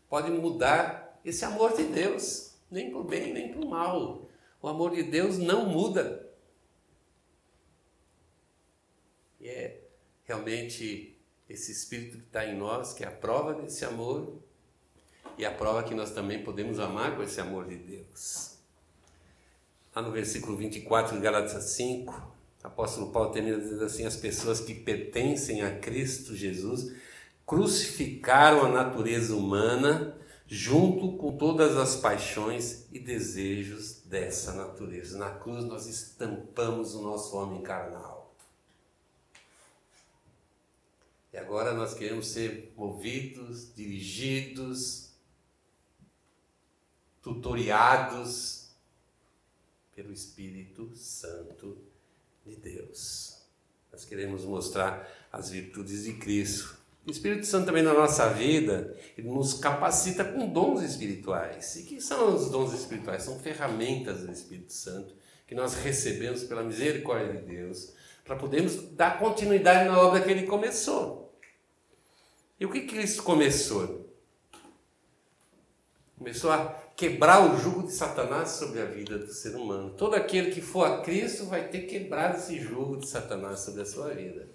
pode 0.10 0.32
mudar 0.32 1.20
esse 1.24 1.44
amor 1.44 1.76
de 1.76 1.84
Deus, 1.84 2.56
nem 2.72 2.94
o 2.94 3.04
bem, 3.04 3.34
nem 3.34 3.56
o 3.56 3.68
mal. 3.68 4.28
O 4.62 4.68
amor 4.68 4.92
de 4.92 5.04
Deus 5.04 5.38
não 5.38 5.66
muda. 5.66 6.28
E 9.40 9.48
é 9.48 9.82
realmente 10.26 11.18
esse 11.48 11.72
Espírito 11.72 12.18
que 12.18 12.26
está 12.26 12.46
em 12.46 12.58
nós, 12.58 12.94
que 12.94 13.04
é 13.04 13.08
a 13.08 13.12
prova 13.12 13.54
desse 13.54 13.84
amor 13.86 14.40
e 15.38 15.46
a 15.46 15.52
prova 15.52 15.84
que 15.84 15.96
nós 15.96 16.12
também 16.12 16.44
podemos 16.44 16.80
amar 16.80 17.16
com 17.16 17.24
esse 17.24 17.40
amor 17.40 17.68
de 17.68 17.76
Deus. 17.76 18.58
Lá 19.96 20.02
no 20.02 20.12
versículo 20.12 20.56
24 20.58 21.16
de 21.16 21.22
Gálatas 21.22 21.64
5, 21.72 22.14
o 22.64 22.68
apóstolo 22.68 23.12
Paulo 23.12 23.32
termina 23.32 23.58
dizendo 23.58 23.84
assim: 23.84 24.06
as 24.06 24.16
pessoas 24.16 24.60
que 24.60 24.74
pertencem 24.74 25.62
a 25.62 25.80
Cristo 25.80 26.36
Jesus 26.36 26.94
crucificaram 27.50 28.64
a 28.64 28.70
natureza 28.70 29.36
humana 29.36 30.16
junto 30.46 31.18
com 31.18 31.36
todas 31.36 31.76
as 31.78 31.96
paixões 31.96 32.86
e 32.92 33.00
desejos 33.00 34.02
dessa 34.02 34.54
natureza. 34.54 35.18
Na 35.18 35.32
cruz 35.32 35.66
nós 35.66 35.88
estampamos 35.88 36.94
o 36.94 37.02
nosso 37.02 37.36
homem 37.36 37.64
carnal. 37.64 38.36
E 41.34 41.40
agora 41.40 41.74
nós 41.74 41.96
queremos 41.96 42.28
ser 42.28 42.72
movidos, 42.78 43.74
dirigidos, 43.74 45.10
tutoriados 47.24 48.70
pelo 49.96 50.14
Espírito 50.14 50.96
Santo 50.96 51.80
de 52.46 52.56
Deus. 52.56 53.42
Nós 53.92 54.06
queremos 54.06 54.46
mostrar 54.46 55.10
as 55.32 55.50
virtudes 55.50 56.04
de 56.04 56.14
Cristo 56.14 56.79
o 57.08 57.12
Espírito 57.12 57.46
Santo 57.46 57.66
também 57.66 57.82
na 57.82 57.94
nossa 57.94 58.30
vida, 58.30 58.96
ele 59.18 59.30
nos 59.30 59.54
capacita 59.56 60.24
com 60.24 60.48
dons 60.48 60.84
espirituais. 60.84 61.76
E 61.78 61.84
que 61.84 62.02
são 62.02 62.36
os 62.36 62.50
dons 62.50 62.74
espirituais? 62.74 63.24
São 63.24 63.40
ferramentas 63.40 64.22
do 64.22 64.32
Espírito 64.32 64.74
Santo 64.74 65.16
que 65.48 65.56
nós 65.56 65.74
recebemos 65.74 66.44
pela 66.44 66.64
misericórdia 66.64 67.42
de 67.42 67.48
Deus 67.48 67.94
para 68.24 68.36
podermos 68.36 68.92
dar 68.92 69.18
continuidade 69.18 69.90
na 69.90 70.00
obra 70.00 70.22
que 70.22 70.30
ele 70.30 70.46
começou. 70.46 71.34
E 72.60 72.66
o 72.66 72.72
que 72.72 72.82
Cristo 72.82 73.24
começou? 73.24 74.08
Começou 76.16 76.52
a 76.52 76.66
quebrar 76.96 77.52
o 77.52 77.58
jugo 77.58 77.88
de 77.88 77.94
Satanás 77.94 78.50
sobre 78.50 78.82
a 78.82 78.86
vida 78.86 79.18
do 79.18 79.34
ser 79.34 79.56
humano. 79.56 79.92
Todo 79.92 80.16
aquele 80.16 80.52
que 80.52 80.62
for 80.62 80.86
a 80.86 81.02
Cristo 81.02 81.46
vai 81.46 81.70
ter 81.70 81.84
quebrado 81.84 82.38
esse 82.38 82.60
jugo 82.60 82.98
de 82.98 83.08
Satanás 83.08 83.62
sobre 83.62 83.82
a 83.82 83.86
sua 83.86 84.14
vida. 84.14 84.50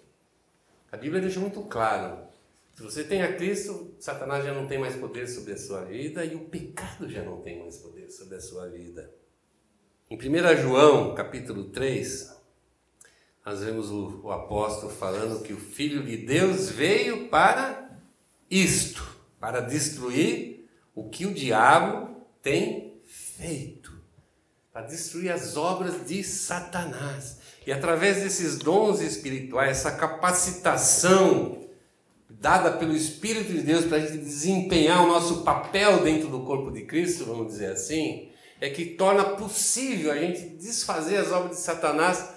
A 0.93 0.97
Bíblia 0.97 1.23
deixa 1.23 1.41
muito 1.41 1.63
claro 1.63 2.29
se 2.75 2.83
você 2.83 3.05
tem 3.05 3.23
a 3.23 3.37
Cristo, 3.37 3.95
Satanás 4.01 4.45
já 4.45 4.53
não 4.53 4.67
tem 4.67 4.79
mais 4.79 4.97
poder 4.97 5.29
sobre 5.29 5.53
a 5.53 5.57
sua 5.57 5.85
vida 5.85 6.25
e 6.25 6.35
o 6.35 6.41
pecado 6.47 7.09
já 7.09 7.23
não 7.23 7.41
tem 7.41 7.61
mais 7.61 7.77
poder 7.77 8.11
sobre 8.11 8.35
a 8.35 8.41
sua 8.41 8.69
vida. 8.69 9.09
Em 10.11 10.17
1 10.17 10.63
João, 10.63 11.15
capítulo 11.15 11.71
3, 11.71 12.35
nós 13.47 13.63
vemos 13.63 13.91
o, 13.91 14.23
o 14.25 14.33
apóstolo 14.33 14.91
falando 14.93 15.43
que 15.43 15.53
o 15.53 15.57
Filho 15.57 16.03
de 16.03 16.17
Deus 16.17 16.69
veio 16.69 17.29
para 17.29 17.97
isto, 18.51 19.07
para 19.39 19.61
destruir 19.61 20.69
o 20.97 21.09
que 21.09 21.27
o 21.27 21.33
diabo 21.33 22.27
tem 22.43 23.01
feito, 23.05 23.97
para 24.73 24.83
destruir 24.83 25.31
as 25.31 25.57
obras 25.57 26.05
de 26.07 26.25
Satanás. 26.25 27.39
E 27.65 27.73
através 27.73 28.17
desses 28.17 28.59
dons 28.59 29.01
espirituais, 29.01 29.79
essa 29.79 29.93
capacitação 29.93 31.64
dada 32.41 32.73
pelo 32.73 32.95
Espírito 32.95 33.53
de 33.53 33.61
Deus 33.61 33.85
para 33.85 33.99
a 33.99 34.01
gente 34.01 34.19
desempenhar 34.19 35.05
o 35.05 35.09
nosso 35.09 35.43
papel 35.43 36.03
dentro 36.03 36.29
do 36.29 36.41
corpo 36.41 36.71
de 36.71 36.83
Cristo, 36.83 37.25
vamos 37.25 37.49
dizer 37.49 37.73
assim, 37.73 38.31
é 38.61 38.71
que 38.71 38.85
torna 38.85 39.25
possível 39.25 40.11
a 40.13 40.17
gente 40.17 40.41
desfazer 40.57 41.17
as 41.17 41.33
obras 41.33 41.57
de 41.57 41.63
Satanás, 41.63 42.31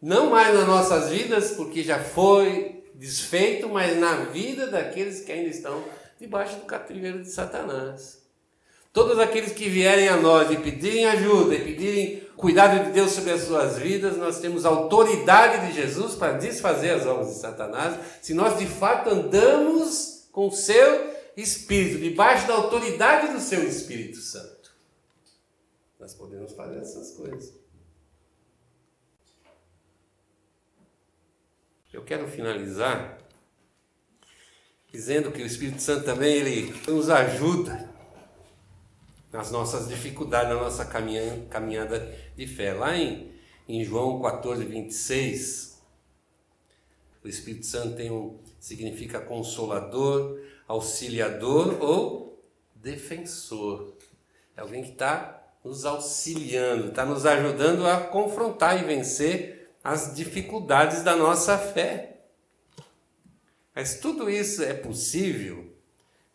não 0.00 0.30
mais 0.30 0.54
nas 0.54 0.66
nossas 0.66 1.10
vidas, 1.10 1.52
porque 1.52 1.82
já 1.82 1.98
foi 1.98 2.84
desfeito, 2.94 3.68
mas 3.68 3.98
na 3.98 4.24
vida 4.26 4.66
daqueles 4.66 5.20
que 5.20 5.32
ainda 5.32 5.48
estão 5.48 5.82
debaixo 6.18 6.56
do 6.56 6.66
cativeiro 6.66 7.22
de 7.22 7.30
Satanás. 7.30 8.19
Todos 8.92 9.18
aqueles 9.18 9.52
que 9.52 9.68
vierem 9.68 10.08
a 10.08 10.16
nós 10.16 10.50
e 10.50 10.56
pedirem 10.56 11.06
ajuda 11.06 11.54
e 11.54 11.64
pedirem 11.64 12.20
cuidado 12.36 12.84
de 12.86 12.90
Deus 12.90 13.12
sobre 13.12 13.30
as 13.30 13.42
suas 13.42 13.78
vidas, 13.78 14.16
nós 14.16 14.40
temos 14.40 14.64
autoridade 14.64 15.68
de 15.68 15.74
Jesus 15.74 16.14
para 16.14 16.38
desfazer 16.38 16.90
as 16.90 17.06
obras 17.06 17.28
de 17.28 17.40
Satanás, 17.40 18.00
se 18.20 18.34
nós 18.34 18.58
de 18.58 18.66
fato 18.66 19.10
andamos 19.10 20.28
com 20.32 20.48
o 20.48 20.52
seu 20.52 21.10
Espírito, 21.36 22.00
debaixo 22.00 22.48
da 22.48 22.54
autoridade 22.54 23.32
do 23.32 23.40
seu 23.40 23.62
Espírito 23.62 24.18
Santo. 24.18 24.74
Nós 25.98 26.12
podemos 26.12 26.52
fazer 26.52 26.78
essas 26.78 27.12
coisas. 27.12 27.54
Eu 31.92 32.02
quero 32.02 32.26
finalizar 32.28 33.18
dizendo 34.92 35.30
que 35.30 35.42
o 35.42 35.46
Espírito 35.46 35.80
Santo 35.80 36.04
também 36.04 36.34
ele 36.34 36.74
nos 36.88 37.08
ajuda 37.08 37.89
nas 39.32 39.50
nossas 39.50 39.88
dificuldades, 39.88 40.48
na 40.48 40.60
nossa 40.60 40.84
caminhada 40.84 42.14
de 42.36 42.46
fé. 42.46 42.72
Lá 42.72 42.96
em, 42.96 43.32
em 43.68 43.84
João 43.84 44.20
14, 44.20 44.64
26, 44.64 45.80
o 47.22 47.28
Espírito 47.28 47.66
Santo 47.66 47.96
tem 47.96 48.10
um, 48.10 48.38
significa 48.58 49.20
consolador, 49.20 50.40
auxiliador 50.66 51.82
ou 51.82 52.42
defensor. 52.74 53.94
É 54.56 54.62
alguém 54.62 54.82
que 54.82 54.92
está 54.92 55.36
nos 55.62 55.84
auxiliando, 55.84 56.88
está 56.88 57.04
nos 57.04 57.26
ajudando 57.26 57.86
a 57.86 58.00
confrontar 58.00 58.80
e 58.80 58.84
vencer 58.84 59.70
as 59.84 60.14
dificuldades 60.14 61.02
da 61.02 61.14
nossa 61.14 61.56
fé. 61.56 62.22
Mas 63.74 64.00
tudo 64.00 64.28
isso 64.28 64.62
é 64.62 64.74
possível 64.74 65.72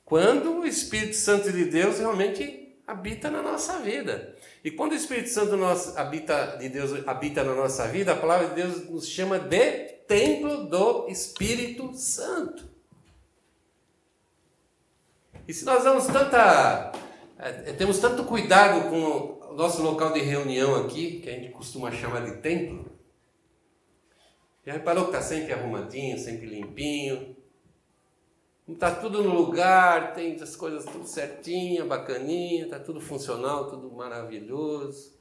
quando 0.04 0.60
o 0.60 0.66
Espírito 0.66 1.16
Santo 1.16 1.52
de 1.52 1.66
Deus 1.66 1.98
realmente 1.98 2.65
habita 2.88 3.30
na 3.30 3.42
nossa 3.42 3.80
vida. 3.80 4.36
E 4.64 4.72
quando 4.72 4.92
o 4.92 4.96
Espírito 4.96 5.30
Santo 5.30 5.58
nosso, 5.58 5.98
habita, 5.98 6.58
de 6.58 6.70
Deus 6.70 7.08
habita 7.08 7.44
na 7.44 7.56
nossa 7.56 7.88
vida, 7.88 8.14
a 8.14 8.16
palavra 8.16 8.50
de 8.50 8.56
Deus 8.56 8.90
nos 8.90 9.08
chama 9.08 9.40
de 9.40 9.96
templo 10.08 10.66
do 10.66 11.08
Espírito 11.08 11.94
Santo. 11.94 12.70
E 15.48 15.54
se 15.54 15.66
nós 15.66 15.84
damos 15.84 16.08
tanta. 16.08 16.92
É, 17.38 17.74
temos 17.74 18.00
tanto 18.00 18.24
cuidado 18.24 18.90
com 18.90 19.52
o 19.52 19.54
nosso 19.56 19.82
local 19.84 20.14
de 20.14 20.22
reunião 20.22 20.76
aqui, 20.86 21.20
que 21.20 21.30
a 21.30 21.34
gente 21.34 21.52
costuma 21.52 21.92
chamar 21.92 22.22
de 22.22 22.38
templo, 22.38 22.86
já 24.66 24.74
reparou 24.74 25.06
que 25.06 25.12
está 25.12 25.22
sempre 25.22 25.54
arrumadinho, 25.54 26.18
sempre 26.18 26.48
limpinho, 26.48 27.35
Está 28.68 28.90
tudo 28.90 29.22
no 29.22 29.36
lugar, 29.36 30.16
tem 30.16 30.34
as 30.42 30.56
coisas 30.56 30.84
tudo 30.86 31.06
certinha, 31.06 31.86
bacaninha, 31.86 32.64
está 32.64 32.80
tudo 32.80 33.00
funcional, 33.00 33.70
tudo 33.70 33.92
maravilhoso. 33.92 35.14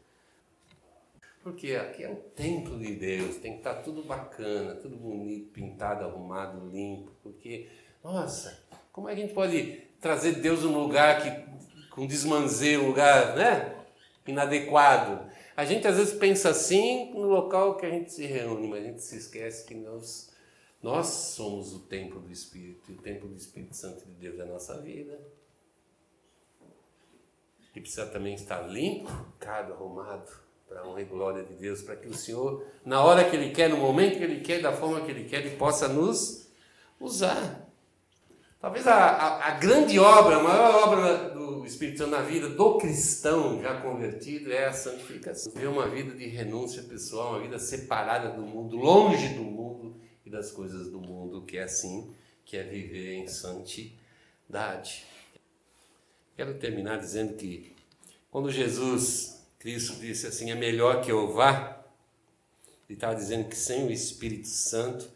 Porque 1.42 1.74
aqui 1.74 2.04
é 2.04 2.08
um 2.08 2.16
templo 2.34 2.78
de 2.78 2.94
Deus, 2.94 3.36
tem 3.36 3.52
que 3.52 3.58
estar 3.58 3.74
tá 3.74 3.82
tudo 3.82 4.02
bacana, 4.02 4.76
tudo 4.76 4.96
bonito, 4.96 5.52
pintado, 5.52 6.04
arrumado, 6.04 6.70
limpo. 6.70 7.12
Porque, 7.22 7.68
nossa, 8.02 8.64
como 8.90 9.10
é 9.10 9.14
que 9.14 9.20
a 9.20 9.24
gente 9.24 9.34
pode 9.34 9.82
trazer 10.00 10.36
Deus 10.36 10.62
num 10.62 10.78
lugar 10.78 11.22
que, 11.22 11.90
com 11.90 12.06
desmanzer, 12.06 12.80
um 12.80 12.86
lugar 12.86 13.36
né, 13.36 13.76
inadequado? 14.26 15.30
A 15.54 15.66
gente 15.66 15.86
às 15.86 15.98
vezes 15.98 16.14
pensa 16.14 16.48
assim 16.48 17.12
no 17.12 17.28
local 17.28 17.76
que 17.76 17.84
a 17.84 17.90
gente 17.90 18.10
se 18.10 18.24
reúne, 18.24 18.66
mas 18.66 18.82
a 18.82 18.86
gente 18.86 19.02
se 19.02 19.18
esquece 19.18 19.66
que 19.66 19.74
nós 19.74 20.33
nós 20.84 21.06
somos 21.06 21.72
o 21.72 21.78
templo 21.78 22.20
do 22.20 22.30
Espírito, 22.30 22.92
e 22.92 22.94
o 22.94 22.98
templo 22.98 23.26
do 23.26 23.34
Espírito 23.34 23.74
Santo 23.74 24.04
de 24.04 24.12
Deus 24.12 24.38
é 24.38 24.42
a 24.42 24.44
nossa 24.44 24.78
vida. 24.82 25.18
E 27.74 27.80
precisa 27.80 28.04
também 28.04 28.34
estar 28.34 28.60
limpo, 28.68 29.10
cada 29.38 29.72
arrumado, 29.72 30.30
para 30.68 30.82
a 30.82 30.86
honra 30.86 31.00
e 31.00 31.06
glória 31.06 31.42
de 31.42 31.54
Deus, 31.54 31.80
para 31.80 31.96
que 31.96 32.06
o 32.06 32.12
Senhor, 32.12 32.66
na 32.84 33.02
hora 33.02 33.24
que 33.24 33.34
Ele 33.34 33.50
quer, 33.50 33.70
no 33.70 33.78
momento 33.78 34.18
que 34.18 34.24
Ele 34.24 34.42
quer, 34.42 34.60
da 34.60 34.72
forma 34.72 35.00
que 35.00 35.10
Ele 35.10 35.24
quer, 35.24 35.46
Ele 35.46 35.56
possa 35.56 35.88
nos 35.88 36.50
usar. 37.00 37.66
Talvez 38.60 38.86
a, 38.86 38.94
a, 38.94 39.48
a 39.48 39.50
grande 39.52 39.98
obra, 39.98 40.36
a 40.36 40.42
maior 40.42 40.74
obra 40.86 41.30
do 41.30 41.64
Espírito 41.64 41.96
Santo 41.96 42.10
na 42.10 42.20
vida 42.20 42.50
do 42.50 42.76
cristão 42.76 43.58
já 43.62 43.80
convertido 43.80 44.52
é 44.52 44.66
a 44.66 44.72
santificação. 44.74 45.50
Viver 45.50 45.68
uma 45.68 45.88
vida 45.88 46.14
de 46.14 46.26
renúncia 46.26 46.82
pessoal, 46.82 47.30
uma 47.30 47.40
vida 47.40 47.58
separada 47.58 48.28
do 48.28 48.42
mundo, 48.42 48.76
longe 48.76 49.28
do 49.28 49.42
mundo 49.42 49.53
das 50.34 50.50
coisas 50.50 50.90
do 50.90 51.00
mundo, 51.00 51.42
que 51.42 51.56
é 51.56 51.62
assim, 51.62 52.12
que 52.44 52.56
é 52.56 52.64
viver 52.64 53.14
em 53.14 53.28
santidade. 53.28 55.06
Quero 56.36 56.54
terminar 56.58 56.98
dizendo 56.98 57.34
que 57.34 57.72
quando 58.30 58.50
Jesus 58.50 59.46
Cristo 59.60 59.94
disse 60.00 60.26
assim, 60.26 60.50
é 60.50 60.54
melhor 60.56 61.02
que 61.02 61.10
eu 61.10 61.32
vá, 61.32 61.84
ele 62.88 62.96
estava 62.96 63.14
dizendo 63.14 63.48
que 63.48 63.56
sem 63.56 63.86
o 63.86 63.92
Espírito 63.92 64.48
Santo 64.48 65.08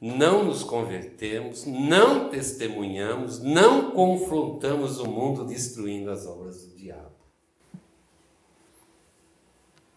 não 0.00 0.44
nos 0.44 0.62
convertemos, 0.62 1.66
não 1.66 2.30
testemunhamos, 2.30 3.40
não 3.40 3.90
confrontamos 3.90 5.00
o 5.00 5.06
mundo 5.06 5.44
destruindo 5.44 6.10
as 6.10 6.26
obras 6.26 6.64
do 6.64 6.76
diabo. 6.76 7.10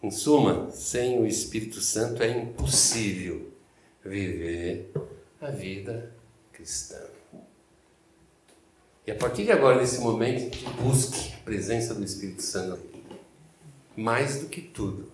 Em 0.02 0.10
suma, 0.10 0.70
sem 0.72 1.18
o 1.18 1.26
Espírito 1.26 1.80
Santo 1.80 2.22
é 2.22 2.28
impossível 2.28 3.53
viver 4.04 4.92
a 5.40 5.50
vida 5.50 6.12
cristã. 6.52 7.00
E 9.06 9.10
a 9.10 9.14
partir 9.14 9.44
de 9.44 9.52
agora, 9.52 9.76
nesse 9.76 10.00
momento, 10.00 10.56
busque 10.80 11.34
a 11.34 11.44
presença 11.44 11.94
do 11.94 12.04
Espírito 12.04 12.42
Santo 12.42 12.94
mais 13.96 14.40
do 14.40 14.46
que 14.46 14.60
tudo. 14.60 15.12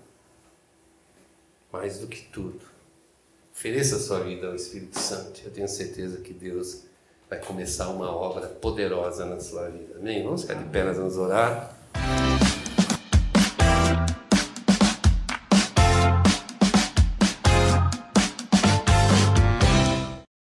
Mais 1.73 1.99
do 1.99 2.07
que 2.07 2.23
tudo. 2.23 2.61
Ofereça 3.53 3.97
a 3.97 3.99
sua 3.99 4.21
vida 4.21 4.47
ao 4.47 4.55
Espírito 4.55 4.99
Santo. 4.99 5.41
Eu 5.45 5.51
tenho 5.51 5.69
certeza 5.69 6.21
que 6.21 6.33
Deus 6.33 6.85
vai 7.29 7.39
começar 7.41 7.89
uma 7.89 8.11
obra 8.11 8.47
poderosa 8.47 9.25
na 9.25 9.39
sua 9.41 9.69
vida. 9.69 9.97
Amém? 9.99 10.23
Vamos 10.23 10.43
ficar 10.43 10.55
de 10.55 10.69
pé, 10.71 10.85
nós 10.85 10.97
vamos 10.97 11.17
orar. 11.17 11.77